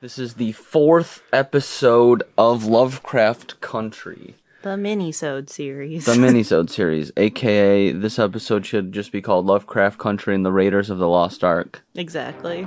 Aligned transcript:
This 0.00 0.18
is 0.18 0.34
the 0.34 0.52
fourth 0.52 1.22
episode 1.32 2.22
of 2.36 2.64
Lovecraft 2.64 3.60
Country, 3.60 4.34
The 4.62 4.76
mini-sode 4.76 5.48
series. 5.50 6.04
the 6.06 6.12
minisode 6.26 6.70
series, 6.70 7.10
aka 7.16 7.92
this 7.92 8.18
episode 8.18 8.66
should 8.66 8.92
just 8.92 9.10
be 9.10 9.22
called 9.22 9.46
Lovecraft 9.46 9.98
Country 9.98 10.34
and 10.34 10.44
the 10.44 10.52
Raiders 10.52 10.90
of 10.90 10.98
the 10.98 11.08
Lost 11.08 11.42
Ark. 11.42 11.82
exactly. 11.94 12.66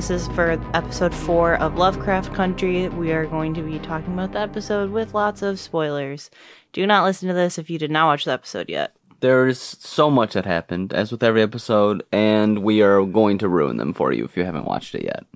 This 0.00 0.22
is 0.22 0.28
for 0.28 0.52
episode 0.72 1.14
four 1.14 1.56
of 1.56 1.76
Lovecraft 1.76 2.32
Country. 2.32 2.88
We 2.88 3.12
are 3.12 3.26
going 3.26 3.52
to 3.52 3.60
be 3.60 3.78
talking 3.78 4.14
about 4.14 4.32
the 4.32 4.40
episode 4.40 4.92
with 4.92 5.12
lots 5.12 5.42
of 5.42 5.60
spoilers. 5.60 6.30
Do 6.72 6.86
not 6.86 7.04
listen 7.04 7.28
to 7.28 7.34
this 7.34 7.58
if 7.58 7.68
you 7.68 7.78
did 7.78 7.90
not 7.90 8.06
watch 8.06 8.24
the 8.24 8.32
episode 8.32 8.70
yet. 8.70 8.96
There's 9.20 9.60
so 9.60 10.10
much 10.10 10.32
that 10.32 10.46
happened, 10.46 10.94
as 10.94 11.12
with 11.12 11.22
every 11.22 11.42
episode, 11.42 12.02
and 12.10 12.60
we 12.60 12.80
are 12.80 13.04
going 13.04 13.36
to 13.40 13.48
ruin 13.50 13.76
them 13.76 13.92
for 13.92 14.10
you 14.10 14.24
if 14.24 14.38
you 14.38 14.44
haven't 14.46 14.64
watched 14.64 14.94
it 14.94 15.04
yet. 15.04 15.26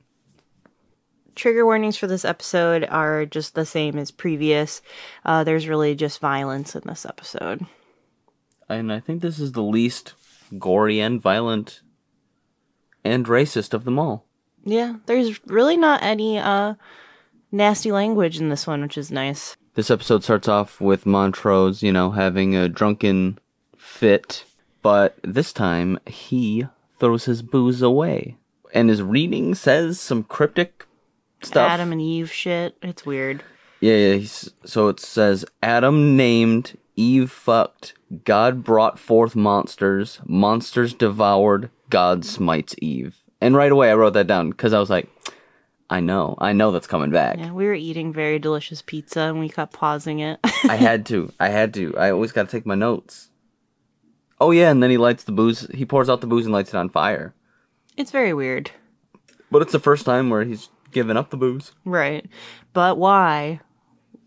Trigger 1.35 1.67
warnings 1.67 1.99
for 1.99 2.07
this 2.07 2.25
episode 2.25 2.85
are 2.85 3.27
just 3.27 3.55
the 3.55 3.67
same 3.67 3.99
as 3.99 4.11
previous. 4.11 4.81
Uh, 5.27 5.45
there's 5.45 5.69
really 5.69 5.95
just 5.95 6.21
violence 6.21 6.75
in 6.75 6.85
this 6.87 7.05
episode. 7.05 7.67
And 8.71 8.91
I 8.91 9.01
think 9.01 9.21
this 9.21 9.39
is 9.39 9.53
the 9.53 9.63
least 9.63 10.15
gory 10.59 11.01
and 11.01 11.21
violent 11.21 11.83
and 13.05 13.27
racist 13.27 13.75
of 13.75 13.85
them 13.85 13.99
all. 13.99 14.25
Yeah, 14.65 14.97
there's 15.07 15.45
really 15.47 15.77
not 15.77 16.03
any 16.03 16.39
uh, 16.39 16.75
nasty 17.53 17.93
language 17.93 18.41
in 18.41 18.49
this 18.49 18.67
one, 18.67 18.83
which 18.83 18.99
is 18.99 19.11
nice. 19.11 19.57
This 19.75 19.91
episode 19.91 20.25
starts 20.25 20.49
off 20.49 20.81
with 20.81 21.05
Montrose, 21.05 21.83
you 21.83 21.93
know, 21.93 22.13
having 22.13 22.57
a 22.57 22.69
drunken 22.69 23.39
fit, 23.77 24.45
but 24.83 25.19
this 25.23 25.53
time 25.53 25.99
he 26.07 26.67
throws 26.99 27.25
his 27.25 27.43
booze 27.43 27.83
away. 27.83 28.37
And 28.73 28.89
his 28.89 29.03
reading 29.03 29.55
says 29.55 30.01
some 30.01 30.25
cryptic 30.25 30.87
stuff. 31.43 31.71
Adam 31.71 31.93
and 31.93 32.01
Eve 32.01 32.33
shit. 32.33 32.77
It's 32.83 33.05
weird. 33.05 33.43
Yeah, 33.81 33.97
yeah. 33.97 34.15
He's, 34.15 34.51
so 34.65 34.89
it 34.89 35.01
says 35.01 35.45
Adam 35.63 36.17
named, 36.17 36.79
Eve 36.97 37.31
fucked, 37.31 37.95
God 38.25 38.65
brought 38.65 38.99
forth 38.99 39.35
monsters, 39.35 40.21
monsters 40.25 40.95
devoured, 40.95 41.71
God 41.91 42.25
smites 42.25 42.75
Eve. 42.81 43.17
And 43.45 43.55
right 43.55 43.71
away 43.71 43.91
I 43.91 43.95
wrote 43.95 44.15
that 44.15 44.27
down 44.27 44.49
because 44.49 44.73
I 44.73 44.81
was 44.81 44.89
like, 44.89 45.07
I 45.91 46.01
know, 46.01 46.35
I 46.39 46.55
know 46.55 46.73
that's 46.73 46.87
coming 46.87 47.11
back. 47.11 47.37
Yeah, 47.37 47.53
we 47.53 47.67
were 47.67 47.75
eating 47.75 48.11
very 48.11 48.39
delicious 48.39 48.81
pizza 48.81 49.21
and 49.21 49.39
we 49.39 49.51
kept 49.51 49.75
pausing 49.75 50.21
it. 50.21 50.41
I 50.65 50.77
had 50.77 51.05
to, 51.07 51.31
I 51.39 51.51
had 51.51 51.75
to. 51.75 51.95
I 51.99 52.11
always 52.11 52.33
got 52.33 52.49
to 52.49 52.51
take 52.51 52.65
my 52.65 52.75
notes. 52.75 53.29
Oh 54.41 54.51
yeah, 54.51 54.71
and 54.71 54.83
then 54.83 54.89
he 54.89 54.97
lights 54.97 55.25
the 55.25 55.33
booze. 55.33 55.69
He 55.75 55.85
pours 55.85 56.09
out 56.09 56.23
the 56.23 56.27
booze 56.27 56.47
and 56.47 56.55
lights 56.55 56.71
it 56.71 56.79
on 56.79 56.89
fire. 56.89 57.35
it's 57.99 58.11
very 58.11 58.33
weird. 58.33 58.71
But 59.51 59.61
it's 59.61 59.73
the 59.73 59.79
first 59.79 60.07
time 60.07 60.31
where 60.31 60.45
he's 60.45 60.71
given 60.91 61.19
up 61.19 61.29
the 61.29 61.37
booze. 61.37 61.73
Right. 61.85 62.25
But 62.73 62.97
why? 62.97 63.61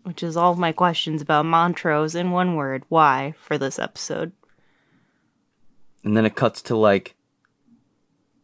Which 0.04 0.22
is 0.22 0.36
all 0.36 0.52
of 0.52 0.58
my 0.58 0.70
questions 0.70 1.22
about 1.22 1.44
Montrose 1.44 2.14
in 2.14 2.30
one 2.30 2.54
word. 2.54 2.84
Why 2.88 3.34
for 3.40 3.58
this 3.58 3.80
episode? 3.80 4.30
And 6.04 6.16
then 6.16 6.24
it 6.24 6.36
cuts 6.36 6.62
to 6.62 6.76
like 6.76 7.16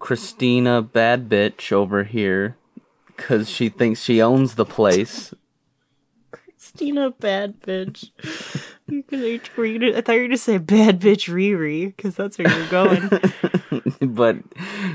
Christina 0.05 0.83
bad 0.83 1.31
bitch 1.31 1.73
over 1.73 2.05
here 2.05 2.59
cuz 3.17 3.49
she 3.49 3.71
thinks 3.71 4.03
she 4.03 4.21
owns 4.21 4.55
the 4.55 4.67
place. 4.67 5.33
Christina, 6.31 7.11
bad 7.11 7.63
bitch. 7.63 8.11
I 8.91 9.01
thought 10.03 10.13
you 10.13 10.21
were 10.21 10.27
going 10.27 10.31
to 10.31 10.37
say 10.37 10.59
bad 10.59 11.01
bitch 11.01 11.33
Riri, 11.33 11.97
because 11.97 12.17
that's 12.17 12.37
where 12.37 12.51
you're 12.51 12.69
going. 12.69 13.09
but 14.14 14.37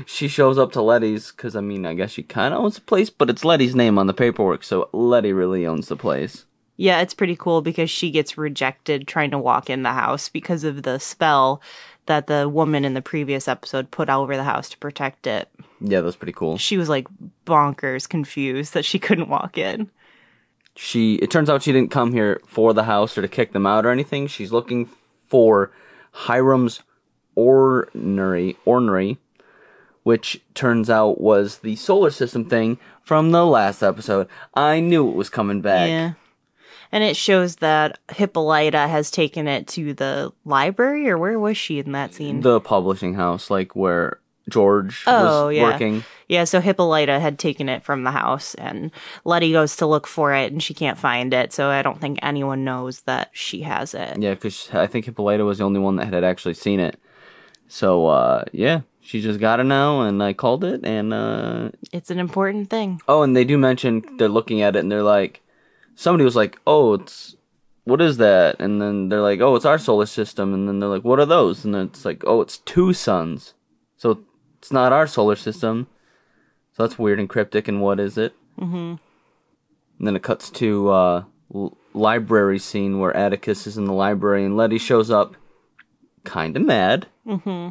she 0.06 0.28
shows 0.28 0.58
up 0.58 0.70
to 0.72 0.80
Letty's 0.80 1.32
cuz 1.32 1.56
I 1.56 1.60
mean, 1.60 1.86
I 1.86 1.94
guess 1.94 2.12
she 2.12 2.22
kind 2.22 2.54
of 2.54 2.60
owns 2.60 2.76
the 2.76 2.82
place, 2.82 3.10
but 3.10 3.28
it's 3.28 3.44
Letty's 3.44 3.74
name 3.74 3.98
on 3.98 4.06
the 4.06 4.14
paperwork, 4.14 4.62
so 4.62 4.88
Letty 4.92 5.32
really 5.32 5.66
owns 5.66 5.88
the 5.88 5.96
place. 5.96 6.44
yeah, 6.76 7.00
it's 7.00 7.14
pretty 7.14 7.34
cool 7.34 7.62
because 7.62 7.90
she 7.90 8.12
gets 8.12 8.38
rejected 8.38 9.08
trying 9.08 9.32
to 9.32 9.38
walk 9.38 9.68
in 9.68 9.82
the 9.82 9.92
house 9.92 10.28
because 10.28 10.62
of 10.62 10.84
the 10.84 10.98
spell 11.00 11.60
that 12.10 12.26
the 12.26 12.48
woman 12.48 12.84
in 12.84 12.94
the 12.94 13.00
previous 13.00 13.46
episode 13.46 13.90
put 13.92 14.08
all 14.08 14.22
over 14.22 14.36
the 14.36 14.42
house 14.44 14.68
to 14.70 14.78
protect 14.78 15.26
it. 15.28 15.48
Yeah, 15.80 16.00
that's 16.00 16.16
pretty 16.16 16.32
cool. 16.32 16.58
She 16.58 16.76
was 16.76 16.88
like 16.88 17.06
bonkers 17.46 18.08
confused 18.08 18.74
that 18.74 18.84
she 18.84 18.98
couldn't 18.98 19.28
walk 19.28 19.56
in. 19.56 19.88
she 20.74 21.14
it 21.16 21.30
turns 21.30 21.48
out 21.48 21.62
she 21.62 21.72
didn't 21.72 21.90
come 21.92 22.12
here 22.12 22.40
for 22.46 22.74
the 22.74 22.82
house 22.84 23.16
or 23.16 23.22
to 23.22 23.28
kick 23.28 23.52
them 23.52 23.66
out 23.66 23.86
or 23.86 23.90
anything. 23.90 24.26
She's 24.26 24.50
looking 24.52 24.88
for 25.28 25.70
Hiram's 26.12 26.82
ornery 27.36 28.56
ornery, 28.64 29.18
which 30.02 30.40
turns 30.54 30.90
out 30.90 31.20
was 31.20 31.58
the 31.58 31.76
solar 31.76 32.10
system 32.10 32.44
thing 32.44 32.78
from 33.02 33.30
the 33.30 33.46
last 33.46 33.82
episode. 33.82 34.28
I 34.54 34.80
knew 34.80 35.08
it 35.08 35.16
was 35.16 35.28
coming 35.30 35.60
back. 35.60 35.88
Yeah. 35.88 36.12
And 36.92 37.04
it 37.04 37.16
shows 37.16 37.56
that 37.56 37.98
Hippolyta 38.10 38.88
has 38.88 39.10
taken 39.10 39.46
it 39.46 39.68
to 39.68 39.94
the 39.94 40.32
library, 40.44 41.08
or 41.08 41.16
where 41.18 41.38
was 41.38 41.56
she 41.56 41.78
in 41.78 41.92
that 41.92 42.14
scene? 42.14 42.40
The 42.40 42.60
publishing 42.60 43.14
house, 43.14 43.48
like 43.50 43.76
where 43.76 44.18
George 44.48 45.04
Oh, 45.06 45.46
was 45.46 45.54
yeah. 45.56 45.62
working. 45.62 46.04
Yeah, 46.28 46.44
so 46.44 46.60
Hippolyta 46.60 47.20
had 47.20 47.38
taken 47.38 47.68
it 47.68 47.84
from 47.84 48.02
the 48.04 48.10
house, 48.10 48.54
and 48.56 48.90
Letty 49.24 49.52
goes 49.52 49.76
to 49.76 49.86
look 49.86 50.06
for 50.08 50.34
it, 50.34 50.52
and 50.52 50.60
she 50.62 50.74
can't 50.74 50.98
find 50.98 51.32
it. 51.32 51.52
So 51.52 51.68
I 51.70 51.82
don't 51.82 52.00
think 52.00 52.18
anyone 52.22 52.64
knows 52.64 53.02
that 53.02 53.30
she 53.32 53.62
has 53.62 53.94
it. 53.94 54.18
Yeah, 54.20 54.34
because 54.34 54.68
I 54.72 54.86
think 54.88 55.04
Hippolyta 55.04 55.44
was 55.44 55.58
the 55.58 55.64
only 55.64 55.80
one 55.80 55.96
that 55.96 56.12
had 56.12 56.24
actually 56.24 56.54
seen 56.54 56.80
it. 56.80 56.98
So 57.68 58.06
uh, 58.08 58.44
yeah, 58.52 58.80
she 59.00 59.20
just 59.20 59.38
got 59.38 59.60
it 59.60 59.64
now, 59.64 60.00
and 60.02 60.20
I 60.22 60.32
called 60.32 60.64
it, 60.64 60.84
and 60.84 61.14
uh, 61.14 61.70
It's 61.92 62.10
an 62.10 62.18
important 62.18 62.68
thing. 62.70 63.00
Oh, 63.06 63.22
and 63.22 63.36
they 63.36 63.44
do 63.44 63.56
mention 63.58 64.02
they're 64.18 64.28
looking 64.28 64.60
at 64.62 64.74
it 64.74 64.80
and 64.80 64.90
they're 64.90 65.04
like, 65.04 65.40
somebody 65.94 66.24
was 66.24 66.36
like, 66.36 66.58
oh, 66.66 66.94
it's, 66.94 67.36
what 67.84 68.00
is 68.00 68.18
that? 68.18 68.56
And 68.60 68.80
then 68.80 69.08
they're 69.08 69.20
like, 69.20 69.40
oh, 69.40 69.56
it's 69.56 69.64
our 69.64 69.78
solar 69.78 70.06
system. 70.06 70.54
And 70.54 70.68
then 70.68 70.80
they're 70.80 70.88
like, 70.88 71.04
what 71.04 71.18
are 71.18 71.26
those? 71.26 71.64
And 71.64 71.74
then 71.74 71.86
it's 71.86 72.04
like, 72.04 72.22
oh, 72.26 72.40
it's 72.40 72.58
two 72.58 72.92
suns. 72.92 73.54
So 73.96 74.22
it's 74.58 74.72
not 74.72 74.92
our 74.92 75.06
solar 75.06 75.36
system. 75.36 75.86
So 76.76 76.82
that's 76.84 76.98
weird 76.98 77.18
and 77.18 77.28
cryptic. 77.28 77.68
And 77.68 77.80
what 77.80 77.98
is 77.98 78.16
it? 78.16 78.34
Mm-hmm. 78.58 78.96
And 79.98 80.06
then 80.06 80.16
it 80.16 80.22
cuts 80.22 80.50
to 80.50 80.90
uh, 80.90 81.24
l- 81.54 81.76
library 81.92 82.58
scene 82.58 82.98
where 82.98 83.16
Atticus 83.16 83.66
is 83.66 83.76
in 83.76 83.84
the 83.84 83.92
library 83.92 84.44
and 84.44 84.56
Letty 84.56 84.78
shows 84.78 85.10
up, 85.10 85.36
kind 86.24 86.56
of 86.56 86.64
mad. 86.64 87.06
Mm-hmm. 87.26 87.70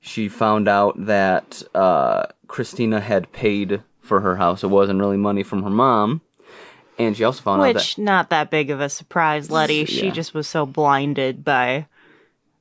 She 0.00 0.28
found 0.28 0.68
out 0.68 1.06
that 1.06 1.62
uh, 1.74 2.26
Christina 2.46 3.00
had 3.00 3.32
paid 3.32 3.82
for 4.00 4.20
her 4.20 4.36
house. 4.36 4.62
It 4.62 4.68
wasn't 4.68 5.00
really 5.00 5.16
money 5.16 5.42
from 5.42 5.62
her 5.62 5.70
mom. 5.70 6.20
And 6.98 7.16
she 7.16 7.24
also 7.24 7.42
found 7.42 7.60
out 7.62 7.74
Which, 7.74 7.98
not 7.98 8.30
that 8.30 8.50
big 8.50 8.70
of 8.70 8.80
a 8.80 8.88
surprise, 8.88 9.50
Letty. 9.50 9.84
She 9.84 10.06
Yeah. 10.06 10.12
just 10.12 10.32
was 10.34 10.48
so 10.48 10.64
blinded 10.66 11.44
by 11.44 11.86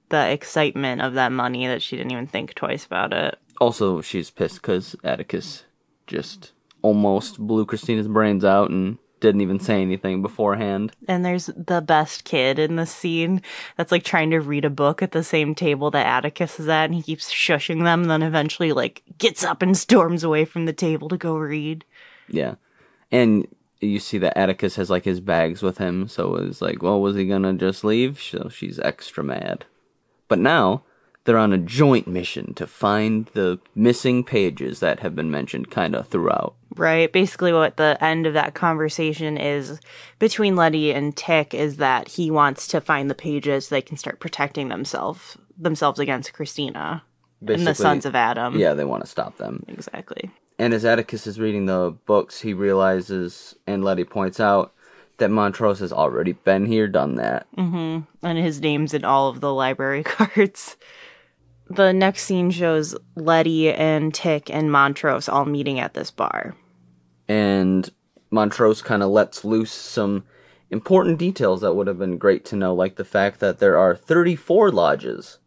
the 0.10 0.30
excitement 0.30 1.02
of 1.02 1.14
that 1.14 1.32
money 1.32 1.68
that 1.68 1.82
she 1.82 1.96
didn't 1.98 2.12
even 2.12 2.28
think 2.28 2.54
twice 2.54 2.86
about 2.86 3.14
it. 3.14 3.38
also 3.62 4.02
she's 4.02 4.30
pissed 4.30 4.56
because 4.62 4.96
Atticus 5.04 5.64
just 6.08 6.52
almost 6.82 7.40
blew 7.40 7.66
Christina's 7.66 8.08
brains 8.10 8.44
out 8.44 8.70
and 8.70 8.98
didn't 9.22 9.40
even 9.42 9.60
say 9.62 9.82
anything 9.82 10.22
beforehand. 10.22 10.92
And 11.08 11.24
there's 11.26 11.46
the 11.56 11.82
best 11.82 12.26
kid 12.26 12.60
in 12.60 12.76
the 12.76 12.86
scene 12.86 13.42
that's 13.78 13.92
like 13.94 14.04
trying 14.04 14.30
to 14.32 14.40
read 14.42 14.66
a 14.66 14.70
book 14.70 15.02
at 15.02 15.14
the 15.14 15.24
same 15.24 15.56
table 15.56 15.90
that 15.92 16.06
Atticus 16.06 16.60
is 16.60 16.68
at, 16.68 16.84
and 16.86 16.94
he 16.94 17.02
keeps 17.02 17.32
shushing 17.32 17.84
them, 17.86 18.04
then 18.06 18.22
eventually 18.22 18.74
like 18.74 19.02
gets 19.18 19.44
up 19.44 19.62
and 19.62 19.76
storms 19.78 20.24
away 20.24 20.44
from 20.46 20.66
the 20.66 20.74
table 20.74 21.08
to 21.10 21.18
go 21.18 21.36
read. 21.38 21.86
Yeah. 22.28 22.56
And 23.12 23.48
you 23.82 24.00
see 24.00 24.18
that 24.20 24.38
Atticus 24.38 24.76
has 24.76 24.90
like 24.90 25.06
his 25.06 25.20
bags 25.20 25.62
with 25.62 25.78
him, 25.78 26.08
so 26.08 26.36
it's 26.36 26.62
like, 26.62 26.82
well, 26.82 27.02
was 27.02 27.16
he 27.16 27.26
gonna 27.26 27.54
just 27.54 27.84
leave? 27.84 28.22
So 28.22 28.50
she's 28.50 28.80
extra 28.80 29.24
mad. 29.24 29.66
But 30.28 30.40
now 30.40 30.84
they're 31.26 31.38
on 31.38 31.54
a 31.54 31.58
joint 31.58 32.08
mission 32.08 32.54
to 32.54 32.68
find 32.68 33.26
the 33.34 33.60
missing 33.74 34.24
pages 34.24 34.80
that 34.80 35.00
have 35.00 35.16
been 35.16 35.32
mentioned 35.32 35.72
kind 35.72 35.96
of 35.96 36.08
throughout. 36.08 36.56
Right. 36.76 37.12
Basically, 37.12 37.52
what 37.52 37.78
the 37.78 37.98
end 38.02 38.28
of 38.28 38.34
that 38.34 38.54
conversation 38.54 39.38
is 39.38 39.80
between 40.20 40.56
Letty 40.56 40.92
and 40.94 41.16
Tick 41.16 41.54
is 41.54 41.78
that 41.78 42.10
he 42.10 42.30
wants 42.30 42.68
to 42.68 42.82
find 42.82 43.10
the 43.10 43.16
pages 43.16 43.68
so 43.68 43.76
they 43.76 43.82
can 43.82 43.98
start 43.98 44.20
protecting 44.20 44.70
themselves 44.70 45.38
themselves 45.58 46.00
against 46.00 46.34
Christina 46.34 47.02
and 47.48 47.66
the 47.66 47.74
Sons 47.74 48.06
of 48.06 48.16
Adam. 48.16 48.60
Yeah, 48.60 48.74
they 48.74 48.84
want 48.84 49.04
to 49.04 49.10
stop 49.10 49.38
them. 49.38 49.64
Exactly. 49.68 50.32
And 50.58 50.74
as 50.74 50.86
Atticus 50.86 51.28
is 51.28 51.40
reading 51.40 51.66
the 51.66 51.96
books, 52.06 52.40
he 52.42 52.54
realizes, 52.54 53.56
and 53.68 53.84
Letty 53.84 54.06
points 54.06 54.40
out, 54.40 54.74
that 55.18 55.32
Montrose 55.32 55.80
has 55.80 55.94
already 55.94 56.34
been 56.34 56.66
here, 56.66 56.88
done 56.88 57.16
that. 57.16 57.48
Mm-hmm. 57.58 58.26
And 58.26 58.38
his 58.38 58.60
name's 58.60 58.94
in 58.94 59.06
all 59.06 59.30
of 59.30 59.40
the 59.40 59.54
library 59.54 60.04
cards. 60.06 60.76
The 61.70 61.94
next 61.94 62.24
scene 62.24 62.52
shows 62.52 62.96
Letty 63.16 63.72
and 63.72 64.14
Tick 64.14 64.50
and 64.54 64.72
Montrose 64.72 65.28
all 65.30 65.46
meeting 65.46 65.80
at 65.80 65.94
this 65.94 66.12
bar. 66.12 66.56
and 67.28 67.90
Montrose 68.32 68.82
kind 68.82 69.02
of 69.02 69.10
lets 69.10 69.46
loose 69.46 69.72
some 69.72 70.26
important 70.70 71.18
details 71.18 71.62
that 71.62 71.74
would 71.74 71.88
have 71.88 71.98
been 71.98 72.18
great 72.18 72.44
to 72.46 72.56
know, 72.56 72.74
like 72.74 72.96
the 72.98 73.06
fact 73.06 73.40
that 73.40 73.60
there 73.60 73.78
are 73.78 73.96
34 73.96 74.72
lodges. 74.72 75.40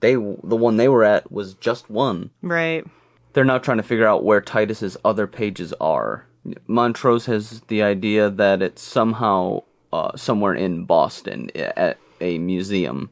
They, 0.00 0.14
the 0.14 0.56
one 0.56 0.76
they 0.76 0.88
were 0.88 1.04
at 1.04 1.30
was 1.30 1.54
just 1.54 1.90
one. 1.90 2.30
Right. 2.40 2.86
They're 3.34 3.44
now 3.44 3.58
trying 3.58 3.76
to 3.78 3.82
figure 3.82 4.06
out 4.06 4.24
where 4.24 4.40
Titus's 4.40 4.96
other 5.04 5.26
pages 5.26 5.74
are. 5.80 6.26
Montrose 6.66 7.26
has 7.26 7.60
the 7.68 7.82
idea 7.82 8.30
that 8.30 8.62
it's 8.62 8.82
somehow 8.82 9.62
uh, 9.92 10.16
somewhere 10.16 10.54
in 10.54 10.84
Boston 10.84 11.50
at 11.56 11.98
a 12.20 12.38
museum. 12.38 13.10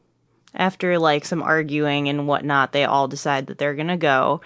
After 0.55 0.99
like 0.99 1.25
some 1.25 1.43
arguing 1.43 2.09
and 2.09 2.27
whatnot, 2.29 2.73
they 2.73 2.85
all 2.85 3.09
decide 3.09 3.47
that 3.47 3.59
they're 3.59 3.75
gonna 3.75 3.97
go. 3.97 4.41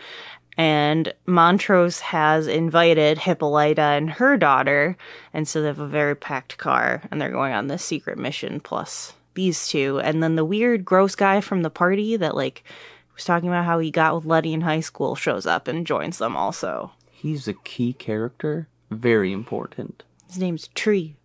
And 0.56 1.12
Montrose 1.26 2.00
has 2.00 2.46
invited 2.46 3.18
Hippolyta 3.18 3.82
and 3.82 4.08
her 4.10 4.38
daughter, 4.38 4.96
and 5.34 5.46
so 5.46 5.60
they 5.60 5.66
have 5.66 5.78
a 5.78 5.86
very 5.86 6.16
packed 6.16 6.56
car, 6.56 7.02
and 7.10 7.20
they're 7.20 7.30
going 7.30 7.52
on 7.52 7.66
this 7.66 7.84
secret 7.84 8.16
mission 8.18 8.60
plus 8.60 9.12
these 9.34 9.68
two. 9.68 10.00
And 10.00 10.22
then 10.22 10.36
the 10.36 10.44
weird, 10.44 10.84
gross 10.84 11.14
guy 11.14 11.42
from 11.42 11.62
the 11.62 11.70
party 11.70 12.16
that 12.16 12.34
like 12.34 12.64
was 13.16 13.24
talking 13.24 13.48
about 13.48 13.64
how 13.64 13.78
he 13.80 13.90
got 13.90 14.14
with 14.14 14.24
Letty 14.24 14.52
in 14.52 14.60
high 14.60 14.80
school 14.80 15.14
shows 15.16 15.46
up 15.46 15.66
and 15.68 15.86
joins 15.86 16.18
them 16.18 16.36
also. 16.36 16.92
He's 17.10 17.48
a 17.48 17.54
key 17.54 17.92
character, 17.94 18.68
very 18.90 19.32
important. 19.32 20.04
His 20.28 20.38
name's 20.38 20.68
Tree. 20.68 21.16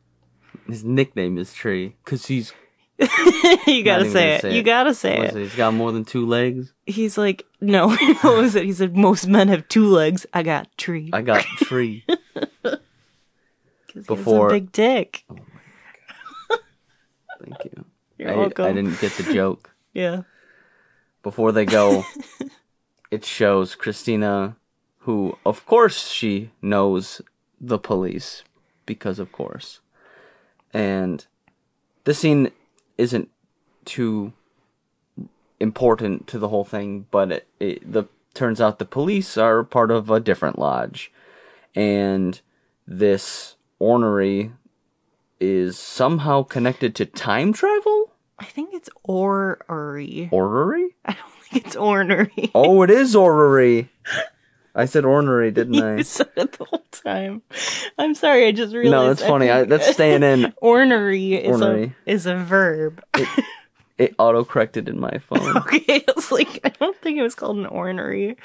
His 0.67 0.83
nickname 0.83 1.37
is 1.37 1.53
Tree 1.53 1.95
because 2.03 2.25
he's 2.27 2.53
you 3.67 3.83
gotta 3.83 4.09
say 4.11 4.39
gonna 4.41 4.53
it. 4.53 4.55
You 4.55 4.63
gotta 4.63 4.93
say 4.93 5.17
it. 5.17 5.35
it, 5.35 5.41
he's 5.41 5.55
got 5.55 5.73
more 5.73 5.91
than 5.91 6.05
two 6.05 6.25
legs. 6.27 6.71
He's 6.85 7.17
like, 7.17 7.45
no, 7.59 7.89
what 7.89 8.37
was 8.37 8.55
it? 8.55 8.63
He 8.65 8.73
said, 8.73 8.95
most 8.95 9.27
men 9.27 9.47
have 9.47 9.67
two 9.67 9.87
legs. 9.87 10.25
I 10.33 10.43
got 10.43 10.67
Tree. 10.77 11.09
I 11.13 11.21
got 11.21 11.43
Tree. 11.57 12.05
'Cause 12.63 12.77
he 13.93 13.99
has 13.99 14.05
before- 14.07 14.47
a 14.47 14.51
big 14.51 14.71
dick. 14.71 15.25
Oh 15.29 15.35
Thank 17.43 17.65
you. 17.65 17.85
You're 18.17 18.31
I, 18.31 18.35
welcome. 18.37 18.65
I 18.65 18.71
didn't 18.71 18.99
get 19.01 19.11
the 19.13 19.33
joke. 19.33 19.71
Yeah. 19.93 20.21
Before 21.23 21.51
they 21.51 21.65
go, 21.65 22.05
it 23.11 23.25
shows 23.25 23.75
Christina, 23.75 24.55
who, 24.99 25.37
of 25.45 25.65
course, 25.65 26.09
she 26.09 26.51
knows 26.61 27.21
the 27.59 27.77
police 27.77 28.43
because, 28.85 29.19
of 29.19 29.31
course. 29.31 29.79
And 30.73 31.25
this 32.03 32.19
scene 32.19 32.51
isn't 32.97 33.29
too 33.85 34.33
important 35.59 36.27
to 36.27 36.39
the 36.39 36.49
whole 36.49 36.65
thing, 36.65 37.05
but 37.11 37.31
it, 37.31 37.47
it 37.59 37.91
the 37.91 38.05
turns 38.33 38.59
out 38.59 38.79
the 38.79 38.85
police 38.85 39.37
are 39.37 39.63
part 39.63 39.91
of 39.91 40.09
a 40.09 40.19
different 40.19 40.57
lodge, 40.57 41.11
and 41.75 42.41
this 42.87 43.55
ornery 43.79 44.51
is 45.39 45.77
somehow 45.77 46.43
connected 46.43 46.95
to 46.95 47.05
time 47.05 47.53
travel. 47.53 47.90
I 48.41 48.45
think 48.45 48.73
it's 48.73 48.89
orrery. 49.03 50.27
Orrery? 50.31 50.89
I 51.05 51.13
don't 51.13 51.31
think 51.43 51.65
it's 51.65 51.75
ornery. 51.75 52.51
Oh, 52.55 52.81
it 52.81 52.89
is 52.89 53.15
orrery. 53.15 53.89
I 54.73 54.85
said 54.85 55.05
ornery, 55.05 55.51
didn't 55.51 55.81
I? 55.83 55.97
You 55.97 56.03
said 56.03 56.29
it 56.35 56.53
the 56.53 56.65
whole 56.65 56.83
time. 56.91 57.43
I'm 57.97 58.15
sorry, 58.15 58.47
I 58.47 58.51
just 58.51 58.73
realized. 58.73 58.91
No, 58.91 59.11
it's 59.11 59.21
funny. 59.21 59.49
I, 59.49 59.63
that's 59.65 59.91
staying 59.93 60.23
in. 60.23 60.53
ornery 60.61 61.35
is 61.35 61.61
Ornery. 61.61 61.93
a 62.07 62.11
is 62.11 62.25
a 62.25 62.35
verb. 62.35 63.03
It 63.97 64.15
auto 64.17 64.43
corrected 64.43 64.89
in 64.89 64.99
my 64.99 65.19
phone. 65.29 65.57
okay, 65.57 65.83
it's 66.07 66.31
like 66.31 66.59
I 66.63 66.69
don't 66.69 66.97
think 66.97 67.19
it 67.19 67.21
was 67.21 67.35
called 67.35 67.57
an 67.57 67.67
ornery. 67.67 68.35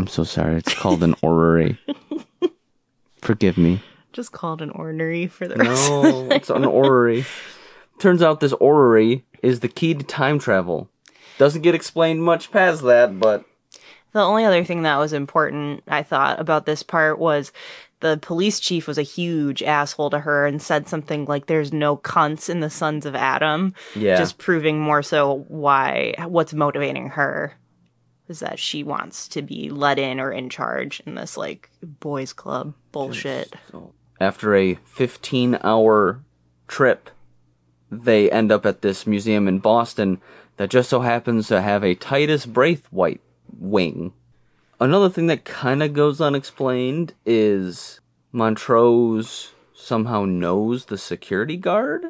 I'm 0.00 0.08
so 0.08 0.24
sorry. 0.24 0.56
It's 0.56 0.74
called 0.74 1.04
an 1.04 1.14
orrery. 1.22 1.78
Forgive 3.20 3.56
me. 3.56 3.80
Just 4.12 4.32
called 4.32 4.60
an 4.60 4.70
ornery 4.70 5.28
for 5.28 5.46
the 5.46 5.54
rest. 5.56 5.90
of 5.90 6.02
No, 6.02 6.28
the 6.28 6.34
it's 6.34 6.50
an 6.50 6.64
orrery. 6.64 7.24
Turns 8.02 8.20
out 8.20 8.40
this 8.40 8.52
orrery 8.54 9.24
is 9.44 9.60
the 9.60 9.68
key 9.68 9.94
to 9.94 10.02
time 10.02 10.40
travel. 10.40 10.90
Doesn't 11.38 11.62
get 11.62 11.76
explained 11.76 12.24
much 12.24 12.50
past 12.50 12.82
that, 12.82 13.20
but 13.20 13.44
The 14.12 14.20
only 14.20 14.44
other 14.44 14.64
thing 14.64 14.82
that 14.82 14.98
was 14.98 15.12
important, 15.12 15.84
I 15.86 16.02
thought, 16.02 16.40
about 16.40 16.66
this 16.66 16.82
part 16.82 17.20
was 17.20 17.52
the 18.00 18.18
police 18.20 18.58
chief 18.58 18.88
was 18.88 18.98
a 18.98 19.02
huge 19.02 19.62
asshole 19.62 20.10
to 20.10 20.18
her 20.18 20.46
and 20.46 20.60
said 20.60 20.88
something 20.88 21.26
like, 21.26 21.46
"There's 21.46 21.72
no 21.72 21.96
cunts 21.96 22.50
in 22.50 22.58
the 22.58 22.70
Sons 22.70 23.06
of 23.06 23.14
Adam," 23.14 23.72
yeah, 23.94 24.16
just 24.16 24.36
proving 24.36 24.80
more 24.80 25.04
so 25.04 25.44
why 25.46 26.16
what's 26.26 26.52
motivating 26.52 27.10
her 27.10 27.56
is 28.26 28.40
that 28.40 28.58
she 28.58 28.82
wants 28.82 29.28
to 29.28 29.42
be 29.42 29.70
let 29.70 30.00
in 30.00 30.18
or 30.18 30.32
in 30.32 30.50
charge 30.50 31.00
in 31.06 31.14
this 31.14 31.36
like 31.36 31.70
boys 32.00 32.32
club 32.32 32.74
bullshit. 32.90 33.54
After 34.20 34.56
a 34.56 34.74
15 34.86 35.60
hour 35.62 36.24
trip, 36.66 37.08
they 37.92 38.30
end 38.30 38.50
up 38.50 38.64
at 38.64 38.80
this 38.80 39.06
museum 39.06 39.46
in 39.46 39.58
Boston 39.58 40.20
that 40.56 40.70
just 40.70 40.88
so 40.88 41.00
happens 41.00 41.46
to 41.48 41.60
have 41.60 41.84
a 41.84 41.94
Titus 41.94 42.46
Braithwhite 42.46 43.20
wing. 43.58 44.12
Another 44.80 45.08
thing 45.10 45.26
that 45.26 45.44
kind 45.44 45.82
of 45.82 45.92
goes 45.92 46.20
unexplained 46.20 47.12
is 47.26 48.00
Montrose 48.32 49.52
somehow 49.74 50.24
knows 50.24 50.86
the 50.86 50.98
security 50.98 51.56
guard, 51.56 52.06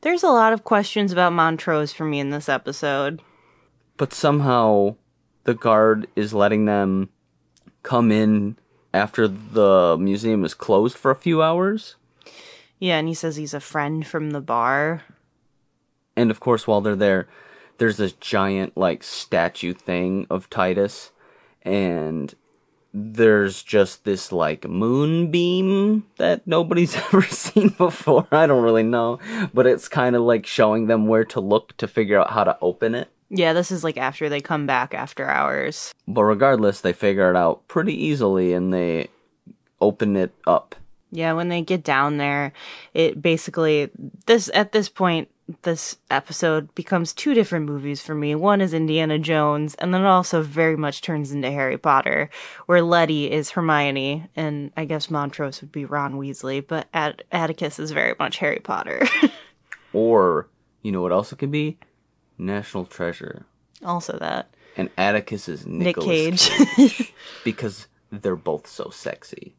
There's 0.00 0.22
a 0.22 0.28
lot 0.28 0.52
of 0.52 0.64
questions 0.64 1.12
about 1.12 1.32
Montrose 1.32 1.92
for 1.92 2.04
me 2.04 2.18
in 2.20 2.30
this 2.30 2.48
episode. 2.48 3.22
but 3.96 4.12
somehow 4.12 4.96
the 5.44 5.54
guard 5.54 6.08
is 6.16 6.34
letting 6.34 6.64
them 6.64 7.08
come 7.82 8.10
in 8.10 8.56
after 8.92 9.28
the 9.28 9.96
museum 9.98 10.44
is 10.44 10.54
closed 10.54 10.96
for 10.96 11.10
a 11.10 11.16
few 11.16 11.42
hours. 11.42 11.96
Yeah, 12.78 12.98
and 12.98 13.08
he 13.08 13.14
says 13.14 13.36
he's 13.36 13.54
a 13.54 13.60
friend 13.60 14.06
from 14.06 14.30
the 14.30 14.40
bar. 14.40 15.02
And 16.16 16.30
of 16.30 16.40
course, 16.40 16.66
while 16.66 16.80
they're 16.80 16.96
there, 16.96 17.28
there's 17.78 17.96
this 17.96 18.12
giant 18.12 18.76
like 18.76 19.02
statue 19.02 19.72
thing 19.72 20.26
of 20.30 20.50
Titus, 20.50 21.10
and 21.62 22.34
there's 22.92 23.62
just 23.62 24.04
this 24.04 24.30
like 24.30 24.68
moonbeam 24.68 26.04
that 26.16 26.46
nobody's 26.46 26.96
ever 27.12 27.22
seen 27.22 27.70
before. 27.70 28.28
I 28.30 28.46
don't 28.46 28.62
really 28.62 28.84
know, 28.84 29.18
but 29.52 29.66
it's 29.66 29.88
kind 29.88 30.14
of 30.14 30.22
like 30.22 30.46
showing 30.46 30.86
them 30.86 31.06
where 31.06 31.24
to 31.26 31.40
look 31.40 31.76
to 31.78 31.88
figure 31.88 32.20
out 32.20 32.30
how 32.30 32.44
to 32.44 32.56
open 32.60 32.94
it. 32.94 33.08
Yeah, 33.30 33.52
this 33.52 33.72
is 33.72 33.82
like 33.82 33.96
after 33.96 34.28
they 34.28 34.40
come 34.40 34.66
back 34.66 34.94
after 34.94 35.28
hours. 35.28 35.92
But 36.06 36.22
regardless, 36.22 36.80
they 36.82 36.92
figure 36.92 37.30
it 37.30 37.36
out 37.36 37.66
pretty 37.66 37.94
easily 37.94 38.52
and 38.52 38.72
they 38.72 39.08
open 39.80 40.16
it 40.16 40.32
up. 40.46 40.76
Yeah, 41.14 41.32
when 41.34 41.48
they 41.48 41.62
get 41.62 41.84
down 41.84 42.16
there, 42.16 42.52
it 42.92 43.22
basically 43.22 43.88
this 44.26 44.50
at 44.52 44.72
this 44.72 44.88
point 44.88 45.28
this 45.62 45.96
episode 46.10 46.74
becomes 46.74 47.12
two 47.12 47.34
different 47.34 47.66
movies 47.66 48.00
for 48.00 48.14
me. 48.14 48.34
One 48.34 48.60
is 48.60 48.74
Indiana 48.74 49.18
Jones, 49.18 49.74
and 49.76 49.94
then 49.94 50.00
it 50.00 50.06
also 50.06 50.42
very 50.42 50.76
much 50.76 51.02
turns 51.02 51.30
into 51.32 51.50
Harry 51.50 51.78
Potter, 51.78 52.30
where 52.66 52.82
Letty 52.82 53.30
is 53.30 53.50
Hermione, 53.50 54.26
and 54.34 54.72
I 54.76 54.86
guess 54.86 55.10
Montrose 55.10 55.60
would 55.60 55.70
be 55.70 55.84
Ron 55.84 56.14
Weasley, 56.14 56.66
but 56.66 56.88
At- 56.94 57.22
Atticus 57.30 57.78
is 57.78 57.90
very 57.90 58.14
much 58.18 58.38
Harry 58.38 58.60
Potter. 58.60 59.06
Or, 59.92 60.48
you 60.82 60.90
know 60.90 61.00
what 61.02 61.12
else 61.12 61.32
it 61.32 61.38
could 61.38 61.52
be? 61.52 61.78
National 62.36 62.84
Treasure. 62.84 63.46
also 63.84 64.18
that 64.18 64.52
And 64.76 64.90
Atticus 64.98 65.48
is 65.48 65.66
Nick 65.68 65.96
Nicolas 65.98 66.48
Cage. 66.48 67.14
because 67.44 67.86
they're 68.10 68.34
both 68.34 68.66
so 68.66 68.90
sexy. 68.90 69.54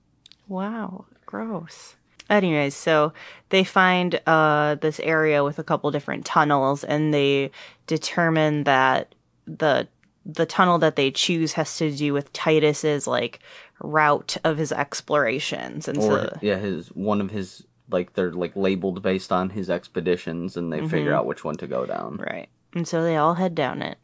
Wow, 0.49 1.05
gross. 1.43 1.95
Anyways, 2.29 2.75
so 2.75 3.13
they 3.49 3.63
find 3.63 4.19
uh 4.25 4.75
this 4.75 4.99
area 5.01 5.43
with 5.43 5.59
a 5.59 5.63
couple 5.63 5.91
different 5.91 6.25
tunnels 6.25 6.83
and 6.83 7.13
they 7.13 7.51
determine 7.87 8.63
that 8.63 9.13
the 9.45 9.87
the 10.25 10.45
tunnel 10.45 10.79
that 10.79 10.95
they 10.95 11.11
choose 11.11 11.53
has 11.53 11.77
to 11.77 11.95
do 11.95 12.11
with 12.13 12.33
Titus's 12.33 13.05
like 13.05 13.39
route 13.79 14.37
of 14.43 14.57
his 14.57 14.71
explorations. 14.71 15.87
And 15.87 15.99
Or 15.99 16.01
so 16.01 16.37
yeah, 16.41 16.57
his 16.57 16.87
one 16.89 17.21
of 17.21 17.29
his 17.29 17.63
like 17.91 18.13
they're 18.13 18.31
like 18.31 18.55
labeled 18.55 19.03
based 19.03 19.31
on 19.31 19.51
his 19.51 19.69
expeditions 19.69 20.57
and 20.57 20.73
they 20.73 20.87
figure 20.87 21.13
out 21.13 21.27
which 21.27 21.43
one 21.43 21.55
to 21.57 21.67
go 21.67 21.85
down. 21.85 22.17
right. 22.17 22.49
And 22.73 22.87
so 22.87 23.03
they 23.03 23.15
all 23.15 23.35
head 23.35 23.53
down 23.53 23.83
it. 23.83 23.99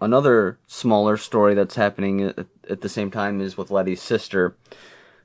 Another 0.00 0.58
smaller 0.66 1.16
story 1.16 1.54
that's 1.54 1.74
happening 1.74 2.22
at, 2.22 2.46
at 2.70 2.80
the 2.80 2.88
same 2.88 3.10
time 3.10 3.40
is 3.40 3.56
with 3.56 3.70
Letty's 3.70 4.00
sister 4.00 4.56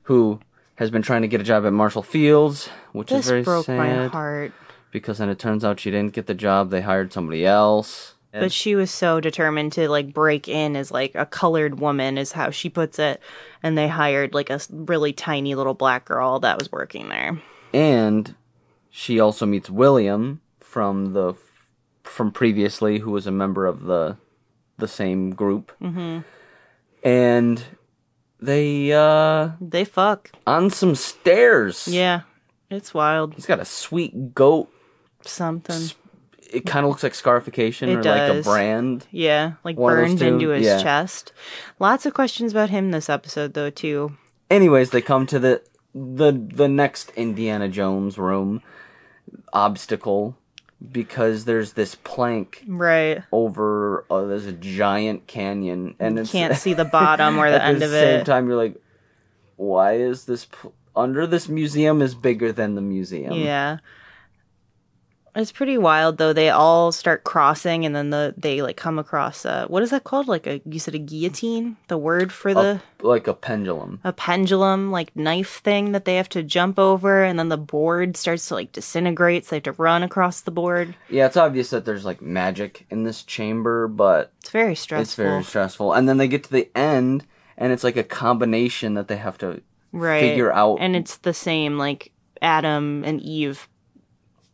who 0.02 0.40
has 0.78 0.90
been 0.92 1.02
trying 1.02 1.22
to 1.22 1.28
get 1.28 1.40
a 1.40 1.44
job 1.44 1.66
at 1.66 1.72
Marshall 1.72 2.02
Fields, 2.04 2.68
which 2.92 3.08
This 3.10 3.26
is 3.26 3.30
very 3.30 3.42
broke 3.42 3.66
my 3.66 4.06
heart. 4.06 4.52
because 4.92 5.18
then 5.18 5.28
it 5.28 5.38
turns 5.38 5.64
out 5.64 5.80
she 5.80 5.90
didn't 5.90 6.12
get 6.12 6.26
the 6.26 6.34
job, 6.34 6.70
they 6.70 6.80
hired 6.80 7.12
somebody 7.12 7.44
else. 7.44 8.14
But 8.30 8.52
she 8.52 8.76
was 8.76 8.90
so 8.92 9.18
determined 9.20 9.72
to 9.72 9.88
like 9.88 10.14
break 10.14 10.46
in 10.46 10.76
as 10.76 10.92
like 10.92 11.12
a 11.16 11.26
colored 11.26 11.80
woman 11.80 12.16
is 12.16 12.30
how 12.30 12.50
she 12.50 12.68
puts 12.68 13.00
it. 13.00 13.20
And 13.62 13.76
they 13.76 13.88
hired 13.88 14.34
like 14.34 14.50
a 14.50 14.60
really 14.70 15.12
tiny 15.12 15.56
little 15.56 15.74
black 15.74 16.04
girl 16.04 16.38
that 16.40 16.58
was 16.58 16.70
working 16.70 17.08
there. 17.08 17.40
and 17.74 18.34
she 18.90 19.18
also 19.18 19.46
meets 19.46 19.68
William 19.68 20.40
from 20.60 21.12
the 21.14 21.34
from 22.04 22.30
previously, 22.30 22.98
who 23.00 23.10
was 23.10 23.26
a 23.26 23.32
member 23.32 23.66
of 23.66 23.84
the 23.84 24.16
the 24.76 24.88
same 24.88 25.30
group, 25.30 25.72
mm-hmm. 25.80 26.20
and 27.02 27.64
they 28.40 28.92
uh 28.92 29.50
They 29.60 29.84
fuck. 29.84 30.30
on 30.46 30.70
some 30.70 30.94
stairs. 30.94 31.88
Yeah. 31.88 32.22
It's 32.70 32.92
wild. 32.92 33.34
He's 33.34 33.46
got 33.46 33.60
a 33.60 33.64
sweet 33.64 34.34
goat. 34.34 34.68
Something. 35.22 35.90
It 36.50 36.64
kind 36.64 36.84
of 36.84 36.90
looks 36.90 37.02
like 37.02 37.14
scarification 37.14 37.88
It 37.90 37.94
or 37.96 38.02
like 38.02 38.22
a 38.30 38.34
does. 38.34 38.44
brand. 38.46 39.06
Yeah, 39.10 39.52
like 39.64 39.76
One 39.76 39.92
of 39.92 39.98
those 39.98 40.06
burned 40.08 40.18
two? 40.20 40.26
into 40.26 40.48
his 40.50 40.66
Yeah. 40.66 40.82
chest. 40.82 41.32
Lots 41.78 42.06
of 42.06 42.14
questions 42.14 42.52
about 42.52 42.70
him 42.70 42.90
this 42.90 43.10
episode, 43.10 43.52
though, 43.54 43.68
too. 43.70 44.12
Anyways, 44.50 44.90
they 44.90 45.02
come 45.02 45.26
to 45.26 45.38
the 45.38 45.62
the 45.94 46.32
the 46.32 46.68
next 46.68 47.10
Indiana 47.16 47.68
Jones 47.68 48.16
room 48.18 48.62
obstacle 49.52 50.36
because 50.92 51.44
there's 51.44 51.72
this 51.72 51.94
plank 51.96 52.62
Right. 52.66 53.22
over 53.32 54.04
uh, 54.10 54.26
there's 54.26 54.46
a 54.46 54.52
giant 54.52 55.26
canyon 55.26 55.94
and 55.98 56.16
You 56.16 56.22
it's, 56.22 56.30
can't 56.32 56.56
see 56.64 56.72
the 56.74 56.84
bottom 56.84 57.38
or 57.38 57.50
the 57.50 57.62
end 57.62 57.80
the 57.82 57.86
of 57.86 57.92
it. 57.92 57.96
At 57.96 58.00
the 58.00 58.16
same 58.18 58.24
time 58.24 58.46
you're 58.48 58.56
like 58.56 58.76
why 59.56 59.94
is 59.94 60.24
this 60.26 60.44
pl- 60.44 60.72
under 60.94 61.26
this 61.26 61.48
museum 61.48 62.00
is 62.02 62.14
bigger 62.14 62.52
than 62.52 62.74
the 62.76 62.80
museum 62.80 63.34
Yeah. 63.34 63.78
It's 65.38 65.52
pretty 65.52 65.78
wild 65.78 66.18
though. 66.18 66.32
They 66.32 66.50
all 66.50 66.90
start 66.92 67.22
crossing 67.24 67.86
and 67.86 67.94
then 67.94 68.10
the 68.10 68.34
they 68.36 68.60
like 68.60 68.76
come 68.76 68.98
across 68.98 69.46
uh 69.46 69.66
what 69.68 69.82
is 69.82 69.90
that 69.90 70.04
called? 70.04 70.26
Like 70.28 70.46
a 70.46 70.60
you 70.66 70.78
said 70.80 70.94
a 70.94 70.98
guillotine? 70.98 71.76
The 71.86 71.96
word 71.96 72.32
for 72.32 72.52
the 72.52 72.82
A- 73.02 73.06
like 73.06 73.28
a 73.28 73.34
pendulum 73.34 74.00
a 74.02 74.12
pendulum 74.12 74.90
like 74.90 75.14
knife 75.14 75.60
thing 75.60 75.92
that 75.92 76.04
they 76.04 76.16
have 76.16 76.28
to 76.30 76.42
jump 76.42 76.78
over 76.78 77.22
and 77.22 77.38
then 77.38 77.48
the 77.48 77.56
board 77.56 78.16
starts 78.16 78.48
to 78.48 78.54
like 78.54 78.72
disintegrate 78.72 79.44
so 79.44 79.50
they 79.50 79.56
have 79.58 79.62
to 79.76 79.82
run 79.82 80.02
across 80.02 80.40
the 80.40 80.50
board. 80.50 80.96
yeah 81.08 81.26
it's 81.26 81.36
obvious 81.36 81.70
that 81.70 81.84
there's 81.84 82.04
like 82.04 82.20
magic 82.20 82.84
in 82.90 83.04
this 83.04 83.22
chamber 83.22 83.86
but 83.86 84.32
It's 84.40 84.50
very 84.50 84.74
stressful. 84.74 85.02
it's 85.02 85.14
very 85.14 85.44
stressful 85.44 85.92
and 85.92 86.08
then 86.08 86.16
they 86.18 86.26
get 86.26 86.42
to 86.44 86.50
the 86.50 86.68
end 86.76 87.24
and 87.56 87.72
it's 87.72 87.84
like 87.84 87.96
a 87.96 88.02
combination 88.02 88.94
that 88.94 89.06
they 89.06 89.16
have 89.16 89.38
to 89.38 89.62
right. 89.92 90.20
figure 90.20 90.52
out 90.52 90.78
And 90.80 90.96
it's 90.96 91.18
the 91.18 91.34
same 91.34 91.78
like 91.78 92.10
Adam 92.42 93.04
and 93.04 93.20
Eve 93.20 93.68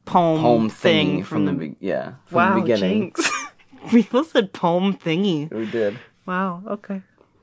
poem, 0.04 0.40
home 0.40 0.68
thing 0.68 1.16
thing 1.16 1.24
from, 1.24 1.44
the 1.46 1.52
be- 1.52 1.76
yeah 1.80 2.14
from 2.26 2.36
Wow, 2.36 2.54
the 2.54 2.60
beginning 2.60 3.00
jinx. 3.14 3.30
we 3.92 4.02
both 4.02 4.30
said 4.32 4.52
poem 4.52 4.94
thingy. 4.96 5.50
we 5.52 5.66
did 5.66 5.98
Wow, 6.26 6.62
okay. 6.66 7.02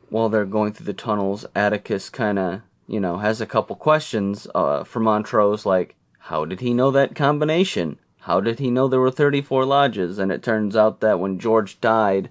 while 0.09 0.29
they're 0.29 0.45
going 0.45 0.73
through 0.73 0.87
the 0.87 0.93
tunnels, 0.93 1.45
Atticus 1.55 2.09
kind 2.09 2.39
of, 2.39 2.61
you 2.87 2.99
know, 2.99 3.17
has 3.17 3.39
a 3.41 3.45
couple 3.45 3.75
questions 3.75 4.47
uh, 4.55 4.83
for 4.83 4.99
Montrose, 4.99 5.65
like, 5.65 5.95
how 6.17 6.45
did 6.45 6.59
he 6.61 6.73
know 6.73 6.89
that 6.91 7.15
combination? 7.15 7.97
How 8.21 8.39
did 8.41 8.59
he 8.59 8.69
know 8.71 8.87
there 8.87 8.99
were 8.99 9.11
34 9.11 9.65
lodges? 9.65 10.17
And 10.19 10.31
it 10.31 10.43
turns 10.43 10.75
out 10.75 10.99
that 11.01 11.19
when 11.19 11.39
George 11.39 11.79
died, 11.81 12.29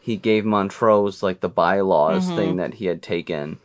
he 0.00 0.16
gave 0.16 0.44
Montrose, 0.44 1.22
like, 1.22 1.40
the 1.40 1.48
bylaws 1.48 2.26
thing 2.28 2.56
that 2.56 2.74
he 2.74 2.86
had 2.86 3.02
taken. 3.02 3.58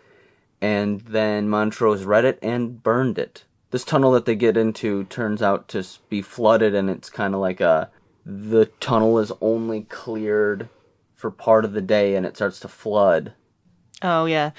And 0.61 1.01
then 1.01 1.49
Montrose 1.49 2.03
read 2.03 2.25
it 2.25 2.39
and 2.41 2.81
burned 2.83 3.17
it. 3.17 3.43
This 3.71 3.83
tunnel 3.83 4.11
that 4.13 4.25
they 4.25 4.35
get 4.35 4.57
into 4.57 5.03
turns 5.05 5.41
out 5.41 5.67
to 5.69 5.85
be 6.09 6.21
flooded, 6.21 6.73
and 6.73 6.89
it's 6.89 7.09
kind 7.09 7.33
of 7.33 7.41
like 7.41 7.61
a. 7.61 7.89
The 8.25 8.65
tunnel 8.79 9.19
is 9.19 9.31
only 9.41 9.83
cleared 9.83 10.69
for 11.15 11.31
part 11.31 11.65
of 11.65 11.73
the 11.73 11.81
day, 11.81 12.15
and 12.15 12.25
it 12.25 12.35
starts 12.35 12.59
to 12.61 12.67
flood. 12.67 13.33
Oh 14.01 14.25
yeah. 14.25 14.51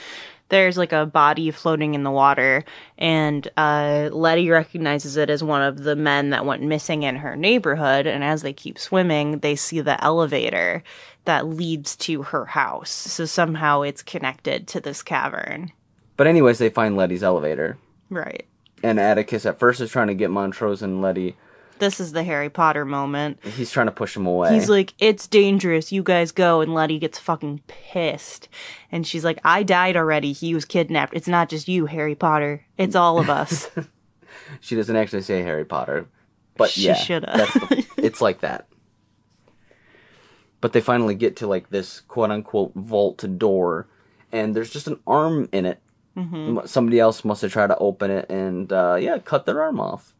There's 0.50 0.78
like 0.78 0.92
a 0.92 1.04
body 1.04 1.50
floating 1.50 1.94
in 1.94 2.04
the 2.04 2.10
water, 2.10 2.64
and 2.96 3.46
uh, 3.58 4.08
Letty 4.10 4.48
recognizes 4.48 5.18
it 5.18 5.28
as 5.28 5.44
one 5.44 5.60
of 5.60 5.82
the 5.82 5.94
men 5.94 6.30
that 6.30 6.46
went 6.46 6.62
missing 6.62 7.02
in 7.02 7.16
her 7.16 7.36
neighborhood. 7.36 8.06
And 8.06 8.24
as 8.24 8.40
they 8.40 8.54
keep 8.54 8.78
swimming, 8.78 9.40
they 9.40 9.56
see 9.56 9.80
the 9.82 10.02
elevator 10.02 10.82
that 11.26 11.46
leads 11.46 11.96
to 11.96 12.22
her 12.22 12.46
house. 12.46 12.90
So 12.90 13.26
somehow 13.26 13.82
it's 13.82 14.02
connected 14.02 14.66
to 14.68 14.80
this 14.80 15.02
cavern. 15.02 15.70
But 16.16 16.26
anyways, 16.26 16.58
they 16.58 16.70
find 16.70 16.96
Letty's 16.96 17.22
elevator, 17.22 17.76
Right. 18.08 18.46
And 18.82 18.98
Atticus 18.98 19.46
at 19.46 19.58
first 19.58 19.80
is 19.80 19.90
trying 19.90 20.08
to 20.08 20.14
get 20.14 20.30
Montrose 20.30 20.82
and 20.82 21.02
Letty. 21.02 21.36
This 21.78 22.00
is 22.00 22.12
the 22.12 22.24
Harry 22.24 22.50
Potter 22.50 22.84
moment. 22.84 23.38
He's 23.44 23.70
trying 23.70 23.86
to 23.86 23.92
push 23.92 24.16
him 24.16 24.26
away. 24.26 24.52
He's 24.52 24.68
like, 24.68 24.94
it's 24.98 25.26
dangerous. 25.28 25.92
You 25.92 26.02
guys 26.02 26.32
go. 26.32 26.60
And 26.60 26.74
Letty 26.74 26.98
gets 26.98 27.18
fucking 27.18 27.62
pissed. 27.68 28.48
And 28.90 29.06
she's 29.06 29.24
like, 29.24 29.38
I 29.44 29.62
died 29.62 29.96
already. 29.96 30.32
He 30.32 30.54
was 30.54 30.64
kidnapped. 30.64 31.14
It's 31.14 31.28
not 31.28 31.48
just 31.48 31.68
you, 31.68 31.86
Harry 31.86 32.14
Potter. 32.16 32.64
It's 32.76 32.96
all 32.96 33.18
of 33.20 33.30
us. 33.30 33.70
she 34.60 34.74
doesn't 34.74 34.96
actually 34.96 35.22
say 35.22 35.42
Harry 35.42 35.64
Potter, 35.64 36.08
but 36.56 36.70
She 36.70 36.86
yeah, 36.86 37.04
the, 37.04 37.86
it's 37.96 38.20
like 38.20 38.40
that. 38.40 38.66
But 40.60 40.72
they 40.72 40.80
finally 40.80 41.14
get 41.14 41.36
to 41.36 41.46
like 41.46 41.70
this 41.70 42.00
quote 42.00 42.30
unquote 42.30 42.74
vault 42.74 43.24
door, 43.38 43.86
and 44.32 44.56
there's 44.56 44.70
just 44.70 44.88
an 44.88 44.98
arm 45.06 45.48
in 45.52 45.66
it. 45.66 45.80
Mm-hmm. 46.18 46.66
Somebody 46.66 46.98
else 46.98 47.24
must 47.24 47.42
have 47.42 47.52
tried 47.52 47.68
to 47.68 47.78
open 47.78 48.10
it, 48.10 48.28
and 48.28 48.72
uh, 48.72 48.96
yeah, 49.00 49.18
cut 49.18 49.46
their 49.46 49.62
arm 49.62 49.78
off. 49.78 50.14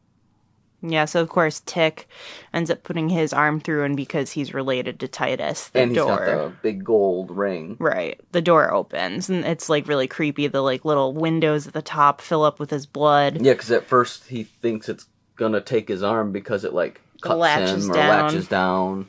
yeah, 0.81 1.07
so 1.07 1.21
of 1.21 1.29
course 1.29 1.61
Tick 1.67 2.07
ends 2.55 2.71
up 2.71 2.85
putting 2.85 3.09
his 3.09 3.33
arm 3.33 3.59
through, 3.61 3.83
and 3.85 3.97
because 3.97 4.31
he's 4.31 4.55
related 4.55 5.01
to 5.01 5.09
Titus, 5.09 5.69
the 5.69 5.81
and 5.81 5.91
he's 5.91 5.99
door. 5.99 6.17
got 6.17 6.25
the 6.27 6.53
big 6.63 6.85
gold 6.85 7.31
ring. 7.33 7.77
Right. 7.81 8.21
The 8.31 8.41
door 8.41 8.73
opens, 8.73 9.29
and 9.29 9.45
it's 9.45 9.69
like 9.69 9.89
really 9.89 10.07
creepy. 10.07 10.47
The 10.47 10.61
like 10.61 10.85
little 10.85 11.13
windows 11.13 11.67
at 11.67 11.73
the 11.73 11.83
top 11.83 12.21
fill 12.21 12.45
up 12.45 12.61
with 12.61 12.71
his 12.71 12.87
blood. 12.87 13.41
Yeah, 13.45 13.55
because 13.55 13.73
at 13.73 13.85
first 13.87 14.29
he 14.29 14.45
thinks 14.45 14.89
it's 14.89 15.07
gonna 15.37 15.61
take 15.61 15.89
his 15.89 16.03
arm 16.05 16.31
because 16.31 16.65
it 16.65 16.73
like 16.73 17.01
cuts 17.23 17.39
Latches 17.39 17.85
him 17.87 17.91
or 17.91 17.95
down. 17.95 18.09
latches 18.27 18.47
down, 18.49 19.09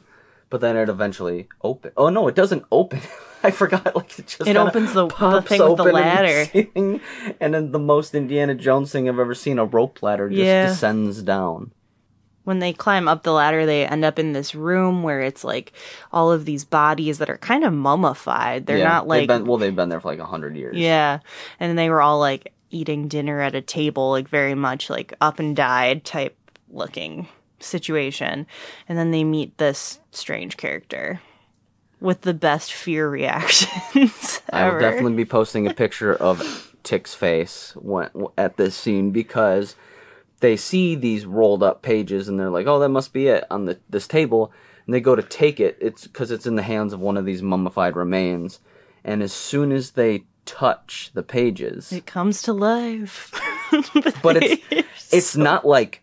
but 0.49 0.61
then 0.61 0.75
it 0.75 0.89
eventually 0.89 1.47
open. 1.61 1.91
Oh 1.95 2.09
no, 2.09 2.27
it 2.27 2.33
doesn't 2.35 2.65
open. 2.71 3.01
I 3.43 3.51
forgot. 3.51 3.95
Like 3.95 4.19
it 4.19 4.27
just 4.27 4.47
It 4.47 4.57
opens 4.57 4.93
the- 4.93 5.07
the 5.07 5.41
thing 5.41 5.61
with 5.67 5.77
the 5.77 5.83
ladder. 5.83 6.45
ceiling, 6.51 7.01
and 7.39 7.53
then 7.53 7.71
the 7.71 7.79
most 7.79 8.13
Indiana 8.13 8.53
Jones 8.55 8.91
thing 8.91 9.07
I've 9.07 9.19
ever 9.19 9.33
seen, 9.35 9.59
a 9.59 9.65
rope 9.65 10.01
ladder 10.03 10.27
just 10.29 10.41
Yeah. 10.41 10.67
descends 10.67 11.21
down. 11.23 11.71
When 12.43 12.59
they 12.59 12.73
climb 12.73 13.07
up 13.07 13.23
the 13.23 13.31
ladder, 13.33 13.65
they 13.65 13.85
end 13.85 14.03
up 14.03 14.17
in 14.17 14.33
this 14.33 14.55
room 14.55 15.03
where 15.03 15.21
it's 15.21 15.43
like 15.43 15.71
all 16.11 16.31
of 16.31 16.45
these 16.45 16.65
bodies 16.65 17.19
that 17.19 17.29
are 17.29 17.37
kind 17.37 17.63
of 17.63 17.71
mummified. 17.73 18.65
They're 18.65 18.79
Yeah, 18.79 18.87
not 18.87 19.03
they've 19.07 19.19
like 19.21 19.27
been, 19.27 19.45
well, 19.45 19.57
they've 19.57 19.75
been 19.75 19.89
there 19.89 19.99
for 19.99 20.07
like 20.07 20.19
a 20.19 20.25
hundred 20.25 20.55
years. 20.55 20.75
Yeah. 20.75 21.19
And 21.59 21.77
they 21.77 21.89
were 21.91 22.01
all 22.01 22.19
like 22.19 22.51
eating 22.71 23.07
dinner 23.07 23.39
at 23.41 23.53
a 23.55 23.61
table, 23.61 24.09
like 24.11 24.27
very 24.27 24.55
much 24.55 24.89
like 24.89 25.13
up 25.21 25.37
and 25.37 25.55
died 25.55 26.03
type 26.05 26.35
looking 26.71 27.27
situation. 27.59 28.47
And 28.87 28.97
then 28.97 29.11
they 29.11 29.23
meet 29.23 29.57
this 29.59 29.99
strange 30.11 30.57
character 30.57 31.21
with 32.01 32.21
the 32.21 32.33
best 32.33 32.73
fear 32.73 33.09
reactions 33.09 34.41
I 34.51 34.69
will 34.69 34.79
definitely 34.79 35.13
be 35.13 35.25
posting 35.25 35.67
a 35.67 35.73
picture 35.73 36.15
of 36.15 36.75
Tick's 36.83 37.13
face 37.13 37.73
when, 37.75 38.09
at 38.37 38.57
this 38.57 38.75
scene 38.75 39.11
because 39.11 39.75
they 40.39 40.55
see 40.55 40.95
these 40.95 41.25
rolled 41.25 41.61
up 41.61 41.81
pages 41.81 42.27
and 42.29 42.39
they're 42.39 42.49
like, 42.49 42.67
"Oh, 42.67 42.79
that 42.79 42.89
must 42.89 43.13
be 43.13 43.27
it 43.27 43.45
on 43.51 43.65
the 43.65 43.77
this 43.89 44.07
table." 44.07 44.51
And 44.85 44.93
they 44.93 45.01
go 45.01 45.15
to 45.15 45.21
take 45.21 45.59
it. 45.59 45.77
It's 45.79 46.07
because 46.07 46.31
it's 46.31 46.47
in 46.47 46.55
the 46.55 46.63
hands 46.63 46.93
of 46.93 46.99
one 46.99 47.17
of 47.17 47.25
these 47.25 47.43
mummified 47.43 47.95
remains. 47.95 48.59
And 49.03 49.21
as 49.21 49.33
soon 49.33 49.71
as 49.71 49.91
they 49.91 50.23
touch 50.45 51.11
the 51.13 51.23
pages, 51.23 51.91
It 51.91 52.05
comes 52.05 52.41
to 52.43 52.53
life. 52.53 53.31
but 54.23 54.37
it's 54.41 54.63
it's 55.11 55.35
not 55.35 55.65
like 55.65 56.01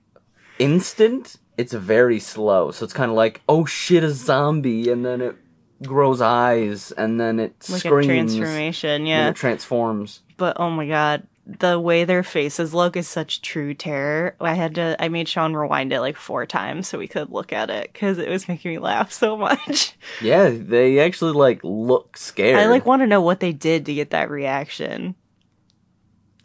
instant. 0.58 1.36
It's 1.56 1.72
very 1.72 2.20
slow. 2.20 2.70
So 2.70 2.84
it's 2.84 2.92
kind 2.92 3.10
of 3.10 3.16
like, 3.16 3.40
"Oh 3.48 3.64
shit, 3.64 4.04
a 4.04 4.10
zombie!" 4.10 4.90
And 4.90 5.04
then 5.04 5.20
it 5.20 5.36
grows 5.82 6.20
eyes, 6.20 6.92
and 6.92 7.20
then 7.20 7.38
it 7.38 7.54
like 7.68 7.80
screams. 7.80 8.06
a 8.06 8.38
transformation, 8.38 9.06
yeah. 9.06 9.28
it 9.28 9.36
transforms. 9.36 10.22
But 10.36 10.58
oh 10.58 10.70
my 10.70 10.86
god, 10.86 11.26
the 11.46 11.78
way 11.78 12.04
their 12.04 12.22
faces 12.22 12.74
look 12.74 12.96
is 12.96 13.06
such 13.06 13.40
true 13.40 13.72
terror. 13.72 14.34
I 14.40 14.54
had 14.54 14.74
to, 14.76 14.96
I 14.98 15.08
made 15.08 15.28
Sean 15.28 15.54
rewind 15.54 15.92
it 15.92 16.00
like 16.00 16.16
four 16.16 16.44
times 16.44 16.88
so 16.88 16.98
we 16.98 17.06
could 17.06 17.30
look 17.30 17.52
at 17.52 17.70
it 17.70 17.92
because 17.92 18.18
it 18.18 18.28
was 18.28 18.48
making 18.48 18.72
me 18.72 18.78
laugh 18.78 19.12
so 19.12 19.36
much. 19.36 19.94
Yeah, 20.22 20.50
they 20.50 20.98
actually 21.00 21.32
like 21.32 21.60
look 21.62 22.16
scared. 22.16 22.58
I 22.58 22.66
like 22.66 22.86
want 22.86 23.02
to 23.02 23.06
know 23.06 23.20
what 23.20 23.40
they 23.40 23.52
did 23.52 23.86
to 23.86 23.94
get 23.94 24.10
that 24.10 24.30
reaction. 24.30 25.14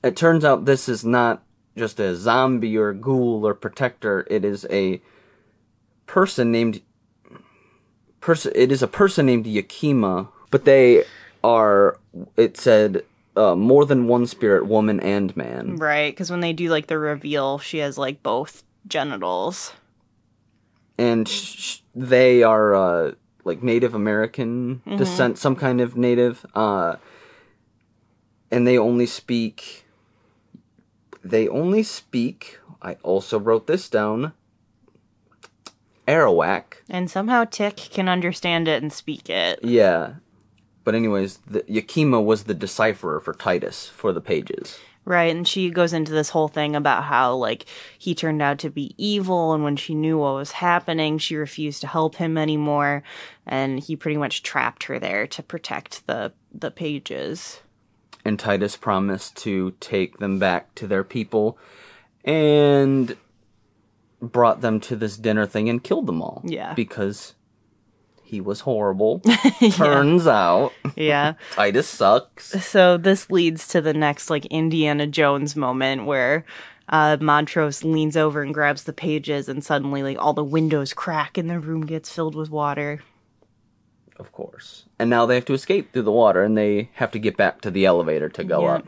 it 0.04 0.16
turns 0.16 0.44
out 0.44 0.66
this 0.66 0.90
is 0.90 1.06
not 1.06 1.44
just 1.78 2.00
a 2.00 2.16
zombie 2.16 2.78
or 2.78 2.92
ghoul 2.94 3.48
or 3.48 3.54
protector. 3.54 4.28
It 4.30 4.44
is 4.44 4.66
a 4.70 5.02
person 6.06 6.52
named 6.52 6.82
person. 8.22 8.52
It 8.56 8.72
is 8.72 8.82
a 8.82 8.88
person 8.88 9.26
named 9.26 9.46
Yakima, 9.46 10.30
but 10.50 10.64
they 10.66 11.04
are. 11.44 11.98
It 12.38 12.56
said 12.58 13.04
uh, 13.36 13.56
more 13.56 13.86
than 13.86 14.08
one 14.08 14.26
spirit, 14.28 14.66
woman 14.68 15.00
and 15.00 15.36
man. 15.36 15.76
Right, 15.78 16.14
because 16.14 16.32
when 16.32 16.40
they 16.42 16.54
do 16.54 16.70
like 16.70 16.88
the 16.88 16.98
reveal, 16.98 17.60
she 17.60 17.80
has 17.80 17.98
like 17.98 18.24
both 18.24 18.64
genitals. 18.88 19.74
and 20.98 21.28
sh- 21.28 21.58
sh- 21.58 21.78
they 21.96 22.44
are 22.44 22.76
uh, 22.76 23.12
like 23.44 23.64
Native 23.64 23.94
American 23.96 24.82
descent, 24.98 25.38
some 25.38 25.56
kind 25.56 25.82
of 25.82 25.98
native, 25.98 26.46
uh, 26.56 26.96
and 28.52 28.68
they 28.68 28.78
only 28.78 29.06
speak. 29.06 29.86
They 31.24 31.48
only 31.48 31.84
speak. 31.84 32.60
I 32.82 32.96
also 33.04 33.40
wrote 33.40 33.68
this 33.68 33.90
down. 33.90 34.34
Arawak. 36.08 36.76
And 36.90 37.10
somehow 37.10 37.46
Tick 37.46 37.76
can 37.76 38.10
understand 38.10 38.68
it 38.68 38.82
and 38.82 38.92
speak 38.92 39.30
it. 39.30 39.60
Yeah. 39.64 40.16
But 40.84 40.96
anyways, 40.96 41.40
the, 41.48 41.64
Yakima 41.68 42.22
was 42.22 42.44
the 42.44 42.54
decipherer 42.54 43.20
for 43.20 43.34
Titus 43.34 43.88
for 43.88 44.12
the 44.12 44.22
pages. 44.22 44.80
Right, 45.04 45.36
and 45.36 45.48
she 45.48 45.72
goes 45.72 45.94
into 45.94 46.12
this 46.12 46.30
whole 46.30 46.48
thing 46.48 46.76
about 46.76 47.06
how 47.06 47.34
like 47.34 47.66
he 47.98 48.14
turned 48.14 48.42
out 48.42 48.60
to 48.60 48.70
be 48.70 48.94
evil 48.98 49.54
and 49.54 49.64
when 49.64 49.76
she 49.76 49.96
knew 49.96 50.20
what 50.20 50.36
was 50.36 50.52
happening, 50.52 51.18
she 51.18 51.36
refused 51.36 51.82
to 51.82 51.88
help 51.88 52.16
him 52.16 52.38
anymore 52.38 53.02
and 53.48 53.80
he 53.80 53.96
pretty 53.96 54.18
much 54.18 54.44
trapped 54.44 54.84
her 54.84 55.00
there 55.00 55.26
to 55.28 55.42
protect 55.42 56.06
the 56.06 56.34
the 56.54 56.70
pages. 56.70 57.62
And 58.24 58.38
Titus 58.38 58.76
promised 58.76 59.36
to 59.38 59.74
take 59.80 60.20
them 60.20 60.38
back 60.38 60.76
to 60.76 60.86
their 60.86 61.04
people 61.04 61.58
and 62.24 63.18
brought 64.22 64.62
them 64.62 64.80
to 64.82 64.96
this 64.96 65.18
dinner 65.18 65.46
thing 65.46 65.70
and 65.70 65.84
killed 65.84 66.06
them 66.08 66.22
all. 66.22 66.42
Yeah. 66.46 66.74
Because 66.74 67.34
he 68.24 68.40
was 68.40 68.62
horrible. 68.62 69.20
Turns 69.74 70.28
out 70.28 70.72
Yeah. 70.96 71.34
Titus 71.52 71.88
sucks. 71.88 72.46
So 72.66 72.98
this 72.98 73.30
leads 73.30 73.68
to 73.70 73.82
the 73.82 73.94
next 73.94 74.30
like 74.30 74.46
Indiana 74.48 75.08
Jones 75.08 75.56
moment 75.56 76.06
where 76.06 76.46
uh, 76.90 77.18
Montrose 77.22 77.84
leans 77.84 78.18
over 78.18 78.42
and 78.42 78.54
grabs 78.54 78.84
the 78.84 78.92
pages, 78.92 79.48
and 79.48 79.64
suddenly 79.64 80.04
like 80.04 80.18
all 80.20 80.34
the 80.34 80.44
windows 80.44 80.94
crack 80.94 81.38
and 81.38 81.50
the 81.50 81.58
room 81.60 81.86
gets 81.86 82.12
filled 82.12 82.36
with 82.36 82.50
water. 82.50 83.02
Of 84.18 84.32
course. 84.34 84.86
And 85.00 85.10
now 85.10 85.26
they 85.26 85.36
have 85.36 85.46
to 85.46 85.54
escape 85.54 85.92
through 85.94 86.02
the 86.04 86.12
water 86.12 86.44
and 86.44 86.58
they 86.58 86.90
have 86.94 87.12
to 87.12 87.20
get 87.20 87.38
back 87.38 87.62
to 87.62 87.72
the 87.72 87.86
elevator 87.86 88.30
to 88.30 88.44
go 88.44 88.62
Yeah. 88.64 88.74
up. 88.76 88.88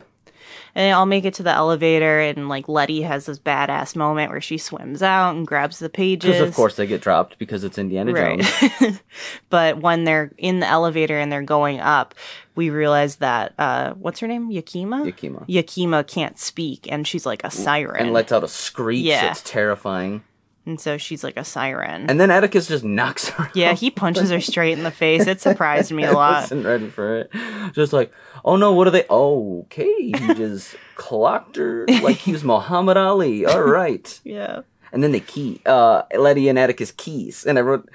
And 0.74 0.94
I'll 0.94 1.06
make 1.06 1.24
it 1.24 1.34
to 1.34 1.42
the 1.42 1.52
elevator, 1.52 2.20
and 2.20 2.48
like 2.48 2.68
Letty 2.68 3.02
has 3.02 3.26
this 3.26 3.38
badass 3.38 3.94
moment 3.94 4.30
where 4.30 4.40
she 4.40 4.58
swims 4.58 5.02
out 5.02 5.34
and 5.36 5.46
grabs 5.46 5.78
the 5.78 5.88
pages. 5.88 6.32
Because 6.32 6.48
of 6.48 6.54
course 6.54 6.76
they 6.76 6.86
get 6.86 7.00
dropped 7.00 7.38
because 7.38 7.64
it's 7.64 7.78
Indiana 7.78 8.12
Jones. 8.12 8.50
Right. 8.80 9.02
but 9.50 9.78
when 9.78 10.04
they're 10.04 10.32
in 10.38 10.60
the 10.60 10.66
elevator 10.66 11.18
and 11.18 11.30
they're 11.30 11.42
going 11.42 11.80
up, 11.80 12.14
we 12.56 12.70
realize 12.70 13.16
that 13.16 13.54
uh 13.58 13.94
what's 13.94 14.20
her 14.20 14.28
name? 14.28 14.50
Yakima? 14.50 15.04
Yakima. 15.04 15.44
Yakima 15.46 16.04
can't 16.04 16.38
speak 16.38 16.90
and 16.90 17.06
she's 17.06 17.26
like 17.26 17.44
a 17.44 17.50
siren. 17.50 18.00
And 18.00 18.12
lets 18.12 18.32
out 18.32 18.44
a 18.44 18.48
screech 18.48 19.04
Yeah. 19.04 19.22
that's 19.26 19.42
terrifying. 19.42 20.22
And 20.66 20.80
so 20.80 20.96
she's 20.96 21.22
like 21.22 21.36
a 21.36 21.44
siren. 21.44 22.08
And 22.08 22.18
then 22.18 22.30
Atticus 22.30 22.68
just 22.68 22.84
knocks 22.84 23.28
her 23.28 23.50
yeah, 23.54 23.70
out. 23.72 23.78
he 23.78 23.90
punches 23.90 24.30
her 24.30 24.40
straight 24.40 24.72
in 24.78 24.82
the 24.82 24.90
face. 24.90 25.26
It 25.26 25.40
surprised 25.40 25.92
me 25.92 26.04
a 26.04 26.12
lot. 26.14 26.34
I 26.36 26.40
wasn't 26.40 26.64
ready 26.64 26.88
for 26.88 27.18
it. 27.20 27.30
Just 27.72 27.92
like, 27.92 28.12
oh 28.44 28.56
no, 28.56 28.72
what 28.72 28.86
are 28.86 28.90
they? 28.90 29.04
Oh, 29.10 29.62
okay. 29.64 29.92
He 29.94 30.12
just 30.34 30.74
clocked 30.94 31.56
her 31.56 31.84
like 32.02 32.16
he 32.16 32.32
was 32.32 32.44
Muhammad 32.44 32.96
Ali. 32.96 33.44
All 33.46 33.62
right. 33.62 34.20
Yeah. 34.24 34.62
And 34.92 35.02
then 35.02 35.10
they 35.10 35.20
key, 35.20 35.60
uh, 35.66 36.02
Letty 36.16 36.48
and 36.48 36.56
Atticus 36.56 36.92
keys. 36.92 37.44
And 37.44 37.58
I 37.58 37.62
wrote 37.62 37.90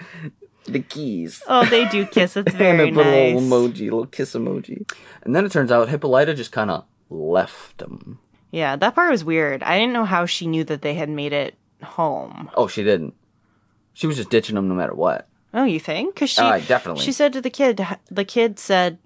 the 0.66 0.82
keys. 0.82 1.42
Oh, 1.48 1.66
they 1.66 1.88
do 1.88 2.06
kiss. 2.06 2.36
It's 2.36 2.50
and 2.50 2.58
very 2.58 2.90
I 2.90 2.94
put 2.94 3.08
a 3.08 3.34
nice. 3.34 3.42
little 3.42 3.70
emoji, 3.70 3.80
a 3.80 3.84
little 3.84 4.06
kiss 4.06 4.34
emoji. 4.34 4.92
And 5.24 5.34
then 5.34 5.46
it 5.46 5.52
turns 5.54 5.72
out 5.72 5.88
Hippolyta 5.88 6.34
just 6.36 6.52
kind 6.52 6.70
of 6.70 6.84
left 7.10 7.82
him. 7.82 8.20
Yeah, 8.52 8.76
that 8.76 8.96
part 8.96 9.12
was 9.12 9.24
weird. 9.24 9.64
I 9.64 9.78
didn't 9.80 9.94
know 9.94 10.06
how 10.06 10.26
she 10.26 10.46
knew 10.46 10.64
that 10.66 10.82
they 10.82 10.94
had 10.96 11.10
made 11.10 11.32
it 11.34 11.56
home. 11.84 12.50
Oh, 12.56 12.68
she 12.68 12.84
didn't. 12.84 13.14
She 13.94 14.08
was 14.08 14.18
just 14.18 14.30
ditching 14.30 14.58
him 14.58 14.68
no 14.68 14.76
matter 14.76 14.94
what. 14.94 15.28
Oh, 15.54 15.64
you 15.64 15.80
think? 15.80 16.14
Because 16.14 16.30
she 16.30 16.42
Aye, 16.42 16.62
definitely. 16.62 17.04
she 17.04 17.12
said 17.12 17.34
to 17.34 17.42
the 17.42 17.50
kid, 17.50 17.86
the 18.10 18.24
kid 18.26 18.60
said, 18.60 18.98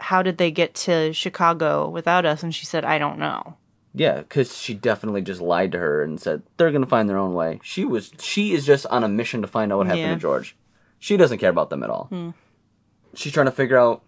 "How 0.00 0.22
did 0.22 0.38
they 0.38 0.50
get 0.50 0.74
to 0.74 1.12
Chicago 1.12 1.88
without 1.88 2.26
us?" 2.26 2.42
And 2.42 2.54
she 2.54 2.66
said, 2.66 2.84
"I 2.84 2.98
don't 2.98 3.18
know." 3.18 3.56
Yeah, 3.94 4.18
because 4.18 4.56
she 4.58 4.74
definitely 4.74 5.22
just 5.22 5.40
lied 5.40 5.72
to 5.72 5.78
her 5.78 6.02
and 6.02 6.18
said 6.20 6.42
they're 6.56 6.72
gonna 6.72 6.86
find 6.86 7.08
their 7.08 7.18
own 7.18 7.34
way. 7.34 7.60
She 7.62 7.84
was 7.84 8.12
she 8.18 8.52
is 8.54 8.66
just 8.66 8.86
on 8.86 9.04
a 9.04 9.08
mission 9.08 9.42
to 9.42 9.48
find 9.48 9.72
out 9.72 9.78
what 9.78 9.86
happened 9.86 10.02
Yeah. 10.02 10.14
to 10.14 10.20
George. 10.20 10.56
She 10.98 11.16
doesn't 11.16 11.38
care 11.38 11.50
about 11.50 11.70
them 11.70 11.82
at 11.82 11.90
all. 11.90 12.06
Hmm. 12.06 12.30
She's 13.14 13.32
trying 13.32 13.46
to 13.46 13.52
figure 13.52 13.78
out. 13.78 14.02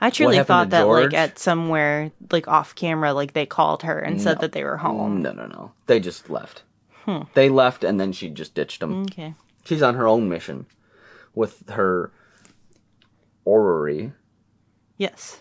I 0.00 0.08
truly 0.10 0.42
thought 0.42 0.70
that 0.70 0.82
George? 0.84 1.12
like 1.12 1.14
at 1.14 1.38
somewhere 1.38 2.10
like 2.32 2.48
off 2.48 2.74
camera, 2.74 3.12
like 3.12 3.34
they 3.34 3.44
called 3.46 3.82
her 3.82 3.98
and 3.98 4.20
said 4.20 4.40
that 4.40 4.52
they 4.52 4.64
were 4.64 4.78
home. 4.78 5.20
No, 5.22 5.32
no, 5.32 5.46
no. 5.46 5.72
They 5.86 6.00
just 6.00 6.30
left. 6.30 6.62
Hmm. 7.06 7.22
They 7.34 7.48
left, 7.48 7.84
and 7.84 8.00
then 8.00 8.12
she 8.12 8.28
just 8.28 8.54
ditched 8.54 8.80
them. 8.80 9.02
Okay. 9.02 9.34
She's 9.64 9.82
on 9.82 9.94
her 9.94 10.06
own 10.06 10.28
mission 10.28 10.66
with 11.34 11.68
her 11.70 12.12
orrery. 13.44 14.12
Yes, 14.98 15.40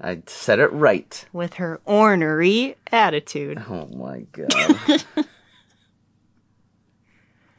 I 0.00 0.22
said 0.26 0.58
it 0.58 0.72
right. 0.72 1.24
with 1.32 1.54
her 1.54 1.80
ornery 1.84 2.76
attitude. 2.90 3.62
Oh 3.68 3.86
my 3.86 4.20
god. 4.32 5.04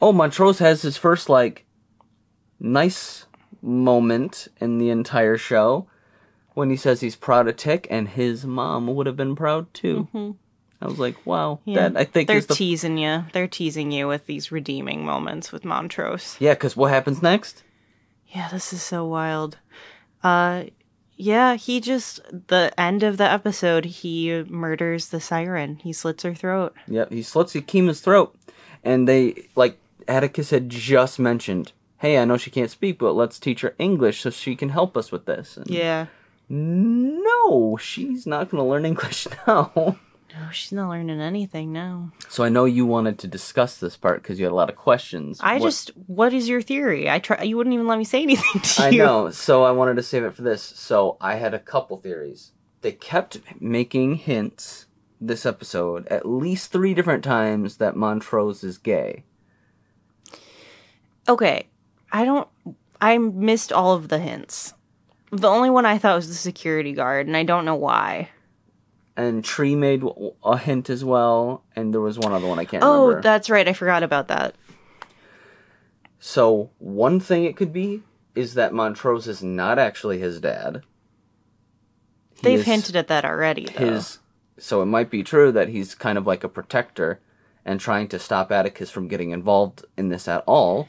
oh, 0.02 0.12
Montrose 0.12 0.58
has 0.58 0.82
his 0.82 0.96
first 0.96 1.28
like 1.28 1.64
nice 2.58 3.26
moment 3.62 4.48
in 4.60 4.78
the 4.78 4.90
entire 4.90 5.36
show 5.36 5.86
when 6.54 6.70
he 6.70 6.76
says 6.76 7.00
he's 7.00 7.16
proud 7.16 7.46
of 7.46 7.56
Tick, 7.56 7.86
and 7.90 8.08
his 8.08 8.44
mom 8.44 8.86
would 8.88 9.06
have 9.06 9.16
been 9.16 9.36
proud 9.36 9.72
too. 9.72 10.08
Mm-hmm. 10.12 10.30
I 10.80 10.86
was 10.86 10.98
like, 10.98 11.16
wow, 11.26 11.60
Yeah. 11.64 11.88
that 11.88 11.96
I 12.00 12.04
think 12.04 12.28
they're 12.28 12.40
the 12.40 12.54
teasing 12.54 12.98
you. 12.98 13.24
They're 13.32 13.48
teasing 13.48 13.90
you 13.92 14.06
with 14.08 14.26
these 14.26 14.52
redeeming 14.52 15.04
moments 15.04 15.50
with 15.52 15.64
Montrose. 15.64 16.36
yeah. 16.38 16.54
Because 16.54 16.76
what 16.76 16.90
happens 16.90 17.22
next? 17.22 17.62
Yeah, 18.28 18.48
this 18.48 18.72
is 18.72 18.82
so 18.82 19.04
wild. 19.06 19.58
Uh 20.22 20.64
yeah, 21.18 21.54
he 21.56 21.80
just 21.80 22.20
the 22.48 22.72
end 22.78 23.02
of 23.02 23.16
the 23.16 23.24
episode, 23.30 23.86
he 23.86 24.44
murders 24.48 25.08
the 25.08 25.20
siren. 25.20 25.76
He 25.76 25.92
slits 25.94 26.22
her 26.24 26.34
throat. 26.34 26.74
Yep, 26.88 27.10
he 27.10 27.22
slits 27.22 27.54
Yakima's 27.54 28.00
throat, 28.02 28.36
and 28.84 29.08
they 29.08 29.48
like 29.54 29.78
Atticus 30.06 30.50
had 30.50 30.68
just 30.68 31.18
mentioned. 31.18 31.72
Hey, 31.98 32.18
I 32.18 32.26
know 32.26 32.36
she 32.36 32.50
can't 32.50 32.70
speak, 32.70 32.98
but 32.98 33.12
let's 33.12 33.38
teach 33.38 33.62
her 33.62 33.74
English 33.78 34.20
so 34.20 34.28
she 34.30 34.54
can 34.54 34.68
help 34.68 34.94
us 34.94 35.10
with 35.10 35.24
this. 35.24 35.56
And 35.56 35.70
Yeah. 35.70 36.06
No, 36.48 37.76
she's 37.78 38.26
not 38.26 38.50
going 38.50 38.62
to 38.62 38.68
learn 38.68 38.84
English 38.84 39.26
now. 39.46 39.96
No, 40.34 40.50
she's 40.50 40.72
not 40.72 40.90
learning 40.90 41.20
anything 41.20 41.72
now. 41.72 42.12
So 42.28 42.44
I 42.44 42.48
know 42.50 42.64
you 42.66 42.84
wanted 42.84 43.18
to 43.20 43.26
discuss 43.28 43.78
this 43.78 43.96
part 43.96 44.22
because 44.22 44.38
you 44.38 44.44
had 44.44 44.52
a 44.52 44.56
lot 44.56 44.68
of 44.68 44.76
questions. 44.76 45.40
I 45.42 45.54
What- 45.54 45.62
just 45.62 45.90
what 46.06 46.34
is 46.34 46.48
your 46.48 46.60
theory? 46.60 47.08
I 47.08 47.18
try 47.20 47.42
you 47.42 47.56
wouldn't 47.56 47.72
even 47.74 47.86
let 47.86 47.98
me 47.98 48.04
say 48.04 48.22
anything 48.22 48.60
to 48.62 48.82
I 48.82 48.88
you. 48.90 48.98
know, 48.98 49.30
so 49.30 49.62
I 49.64 49.70
wanted 49.70 49.96
to 49.96 50.02
save 50.02 50.24
it 50.24 50.34
for 50.34 50.42
this. 50.42 50.62
So 50.62 51.16
I 51.20 51.36
had 51.36 51.54
a 51.54 51.58
couple 51.58 51.96
theories. 51.96 52.52
They 52.82 52.92
kept 52.92 53.38
making 53.60 54.16
hints 54.16 54.86
this 55.20 55.46
episode 55.46 56.06
at 56.08 56.26
least 56.28 56.70
three 56.70 56.92
different 56.92 57.24
times 57.24 57.78
that 57.78 57.96
Montrose 57.96 58.62
is 58.62 58.76
gay. 58.78 59.24
Okay. 61.28 61.66
I 62.12 62.24
don't 62.24 62.48
I 63.00 63.18
missed 63.18 63.72
all 63.72 63.94
of 63.94 64.08
the 64.08 64.18
hints. 64.18 64.74
The 65.32 65.48
only 65.48 65.70
one 65.70 65.84
I 65.86 65.98
thought 65.98 66.16
was 66.16 66.28
the 66.28 66.34
security 66.34 66.92
guard, 66.92 67.26
and 67.26 67.36
I 67.36 67.42
don't 67.42 67.64
know 67.64 67.74
why. 67.74 68.30
And 69.16 69.42
Tree 69.42 69.74
made 69.74 70.02
a 70.44 70.58
hint 70.58 70.90
as 70.90 71.02
well, 71.04 71.64
and 71.74 71.94
there 71.94 72.02
was 72.02 72.18
one 72.18 72.32
other 72.32 72.46
one 72.46 72.58
I 72.58 72.64
can't 72.64 72.82
remember. 72.82 72.96
Oh, 72.96 73.06
remember. 73.06 73.22
that's 73.22 73.48
right. 73.48 73.66
I 73.66 73.72
forgot 73.72 74.02
about 74.02 74.28
that. 74.28 74.54
So 76.18 76.70
one 76.78 77.20
thing 77.20 77.44
it 77.44 77.56
could 77.56 77.72
be 77.72 78.02
is 78.34 78.54
that 78.54 78.74
Montrose 78.74 79.26
is 79.26 79.42
not 79.42 79.78
actually 79.78 80.18
his 80.18 80.40
dad. 80.40 80.82
He 82.36 82.42
They've 82.42 82.58
is 82.60 82.66
hinted 82.66 82.96
at 82.96 83.08
that 83.08 83.24
already. 83.24 83.66
Though. 83.66 83.92
his 83.94 84.18
so 84.58 84.82
it 84.82 84.86
might 84.86 85.10
be 85.10 85.22
true 85.22 85.52
that 85.52 85.68
he's 85.68 85.94
kind 85.94 86.18
of 86.18 86.26
like 86.26 86.44
a 86.44 86.48
protector 86.48 87.20
and 87.64 87.80
trying 87.80 88.08
to 88.08 88.18
stop 88.18 88.50
Atticus 88.50 88.90
from 88.90 89.08
getting 89.08 89.30
involved 89.30 89.84
in 89.96 90.08
this 90.08 90.28
at 90.28 90.44
all. 90.46 90.88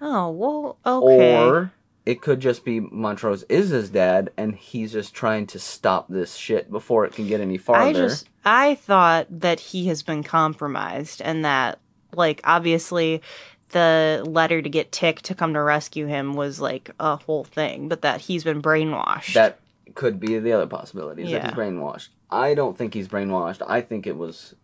Oh 0.00 0.30
well, 0.30 0.78
okay. 0.84 1.36
Or 1.36 1.72
it 2.06 2.20
could 2.20 2.40
just 2.40 2.64
be 2.64 2.80
Montrose 2.80 3.42
is 3.44 3.70
his 3.70 3.90
dad 3.90 4.30
and 4.36 4.54
he's 4.54 4.92
just 4.92 5.14
trying 5.14 5.46
to 5.48 5.58
stop 5.58 6.08
this 6.08 6.34
shit 6.34 6.70
before 6.70 7.04
it 7.04 7.12
can 7.12 7.26
get 7.28 7.40
any 7.40 7.58
farther. 7.58 7.82
I 7.82 7.92
just 7.92 8.28
I 8.44 8.74
thought 8.76 9.26
that 9.30 9.60
he 9.60 9.88
has 9.88 10.02
been 10.02 10.22
compromised 10.22 11.20
and 11.22 11.44
that 11.44 11.78
like 12.14 12.40
obviously 12.44 13.22
the 13.70 14.24
letter 14.26 14.60
to 14.60 14.68
get 14.68 14.90
Tick 14.90 15.22
to 15.22 15.34
come 15.34 15.54
to 15.54 15.62
rescue 15.62 16.06
him 16.06 16.34
was 16.34 16.60
like 16.60 16.90
a 16.98 17.16
whole 17.16 17.44
thing, 17.44 17.88
but 17.88 18.02
that 18.02 18.20
he's 18.20 18.44
been 18.44 18.62
brainwashed. 18.62 19.34
that 19.34 19.58
could 19.94 20.20
be 20.20 20.38
the 20.38 20.52
other 20.52 20.66
possibility 20.66 21.22
is 21.22 21.30
that 21.32 21.44
he's 21.44 21.52
brainwashed. 21.52 22.08
I 22.30 22.54
don't 22.54 22.76
think 22.78 22.94
he's 22.94 23.08
brainwashed. 23.08 23.62
I 23.66 23.80
think 23.80 24.06
it 24.06 24.16
was 24.16 24.54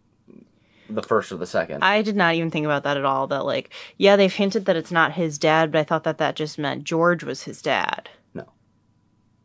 the 0.89 1.03
first 1.03 1.33
or 1.33 1.37
the 1.37 1.47
second. 1.47 1.83
I 1.83 2.03
did 2.03 2.17
not 2.17 2.35
even 2.35 2.51
think 2.51 2.67
about 2.67 2.85
that 2.85 2.97
at 2.97 3.05
all. 3.05 3.27
That 3.27 3.45
like, 3.45 3.71
yeah, 3.97 4.17
they've 4.17 4.33
hinted 4.33 4.67
that 4.67 4.77
it's 4.77 4.93
not 4.93 5.13
his 5.13 5.39
dad, 5.39 5.73
but 5.73 5.81
I 5.81 5.85
thought 5.85 6.05
that 6.05 6.19
that 6.19 6.37
just 6.37 6.59
meant 6.59 6.85
George 6.85 7.25
was 7.25 7.43
his 7.43 7.63
dad. 7.63 8.09
No, 8.35 8.49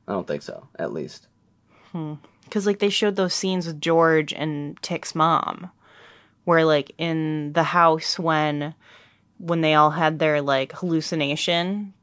I 0.07 0.13
don't 0.13 0.27
think 0.27 0.41
so, 0.41 0.67
at 0.77 0.93
least. 0.93 1.27
Hmm. 1.91 2.15
Because 2.43 2.65
like 2.65 2.79
they 2.79 2.89
showed 2.89 3.15
those 3.15 3.33
scenes 3.33 3.67
with 3.67 3.81
George 3.81 4.33
and 4.33 4.81
Tick's 4.81 5.15
mom, 5.15 5.71
where 6.43 6.65
like 6.65 6.91
in 6.97 7.53
the 7.53 7.63
house 7.63 8.19
when 8.19 8.75
when 9.37 9.61
they 9.61 9.73
all 9.73 9.91
had 9.91 10.19
their 10.19 10.41
like 10.41 10.73
hallucination, 10.73 11.93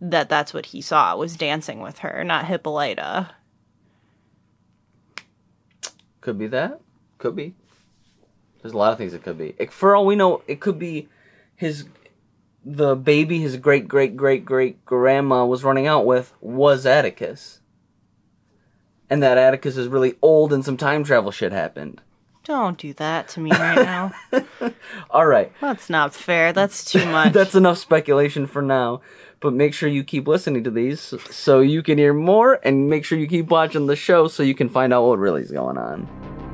that 0.00 0.28
that's 0.28 0.52
what 0.52 0.66
he 0.66 0.80
saw 0.80 1.16
was 1.16 1.36
dancing 1.36 1.80
with 1.80 1.98
her, 2.00 2.24
not 2.24 2.46
Hippolyta. 2.46 3.30
Could 6.20 6.38
be 6.38 6.48
that. 6.48 6.80
Could 7.18 7.36
be. 7.36 7.54
There's 8.62 8.74
a 8.74 8.78
lot 8.78 8.92
of 8.92 8.98
things 8.98 9.14
it 9.14 9.22
could 9.22 9.38
be. 9.38 9.54
It, 9.58 9.72
for 9.72 9.96
all 9.96 10.06
we 10.06 10.16
know, 10.16 10.42
it 10.46 10.60
could 10.60 10.78
be 10.78 11.08
his 11.56 11.86
the 12.64 12.94
baby 12.94 13.38
his 13.38 13.56
great 13.56 13.88
great 13.88 14.16
great 14.16 14.44
great 14.44 14.84
grandma 14.84 15.46
was 15.46 15.64
running 15.64 15.86
out 15.86 16.04
with 16.04 16.32
was 16.40 16.84
Atticus. 16.84 17.60
And 19.08 19.22
that 19.22 19.38
Atticus 19.38 19.76
is 19.76 19.88
really 19.88 20.14
old 20.22 20.52
and 20.52 20.64
some 20.64 20.76
time 20.76 21.02
travel 21.02 21.30
shit 21.30 21.52
happened. 21.52 22.00
Don't 22.44 22.78
do 22.78 22.92
that 22.94 23.28
to 23.28 23.40
me 23.40 23.50
right 23.50 23.76
now. 23.76 24.12
All 25.10 25.26
right. 25.26 25.52
That's 25.60 25.90
not 25.90 26.14
fair. 26.14 26.52
That's 26.52 26.84
too 26.84 27.04
much. 27.10 27.32
That's 27.32 27.54
enough 27.54 27.78
speculation 27.78 28.46
for 28.46 28.62
now. 28.62 29.02
But 29.40 29.52
make 29.52 29.74
sure 29.74 29.88
you 29.88 30.04
keep 30.04 30.28
listening 30.28 30.64
to 30.64 30.70
these 30.70 31.14
so 31.30 31.60
you 31.60 31.82
can 31.82 31.98
hear 31.98 32.12
more 32.12 32.60
and 32.62 32.88
make 32.88 33.04
sure 33.04 33.18
you 33.18 33.26
keep 33.26 33.48
watching 33.48 33.86
the 33.86 33.96
show 33.96 34.28
so 34.28 34.42
you 34.42 34.54
can 34.54 34.68
find 34.68 34.92
out 34.92 35.06
what 35.06 35.18
really 35.18 35.42
is 35.42 35.50
going 35.50 35.78
on. 35.78 36.49